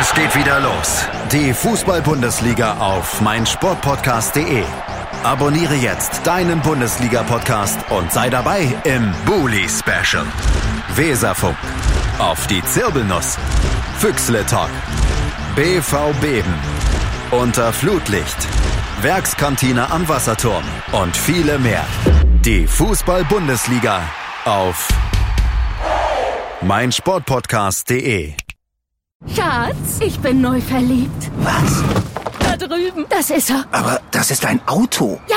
Es 0.00 0.14
geht 0.14 0.34
wieder 0.34 0.60
los. 0.60 1.04
Die 1.30 1.52
Fußball-Bundesliga 1.52 2.78
auf 2.78 3.20
meinsportpodcast.de. 3.20 4.64
Abonniere 5.24 5.74
jetzt 5.74 6.26
deinen 6.26 6.60
Bundesliga-Podcast 6.62 7.78
und 7.90 8.10
sei 8.10 8.30
dabei 8.30 8.66
im 8.84 9.12
Bully 9.26 9.68
Special. 9.68 10.24
Weserfunk. 10.96 11.56
Auf 12.18 12.46
die 12.46 12.62
Zirbelnuss. 12.62 13.36
Füchsle 13.98 14.46
Talk. 14.46 14.70
BV 15.56 16.12
Beben. 16.20 16.54
Unter 17.32 17.72
Flutlicht. 17.72 18.36
Werkskantine 19.00 19.90
am 19.90 20.08
Wasserturm. 20.08 20.62
Und 20.92 21.16
viele 21.16 21.58
mehr. 21.58 21.84
Die 22.44 22.66
Fußball-Bundesliga 22.68 24.02
auf 24.44 24.88
meinsportpodcast.de. 26.62 28.34
Schatz, 29.34 30.00
ich 30.00 30.18
bin 30.20 30.40
neu 30.40 30.60
verliebt. 30.60 31.30
Was? 31.38 31.82
Da 32.38 32.56
drüben. 32.56 33.06
Das 33.08 33.30
ist 33.30 33.50
er. 33.50 33.64
Aber 33.72 34.00
das 34.12 34.30
ist 34.30 34.44
ein 34.44 34.60
Auto. 34.66 35.20
Ja, 35.28 35.36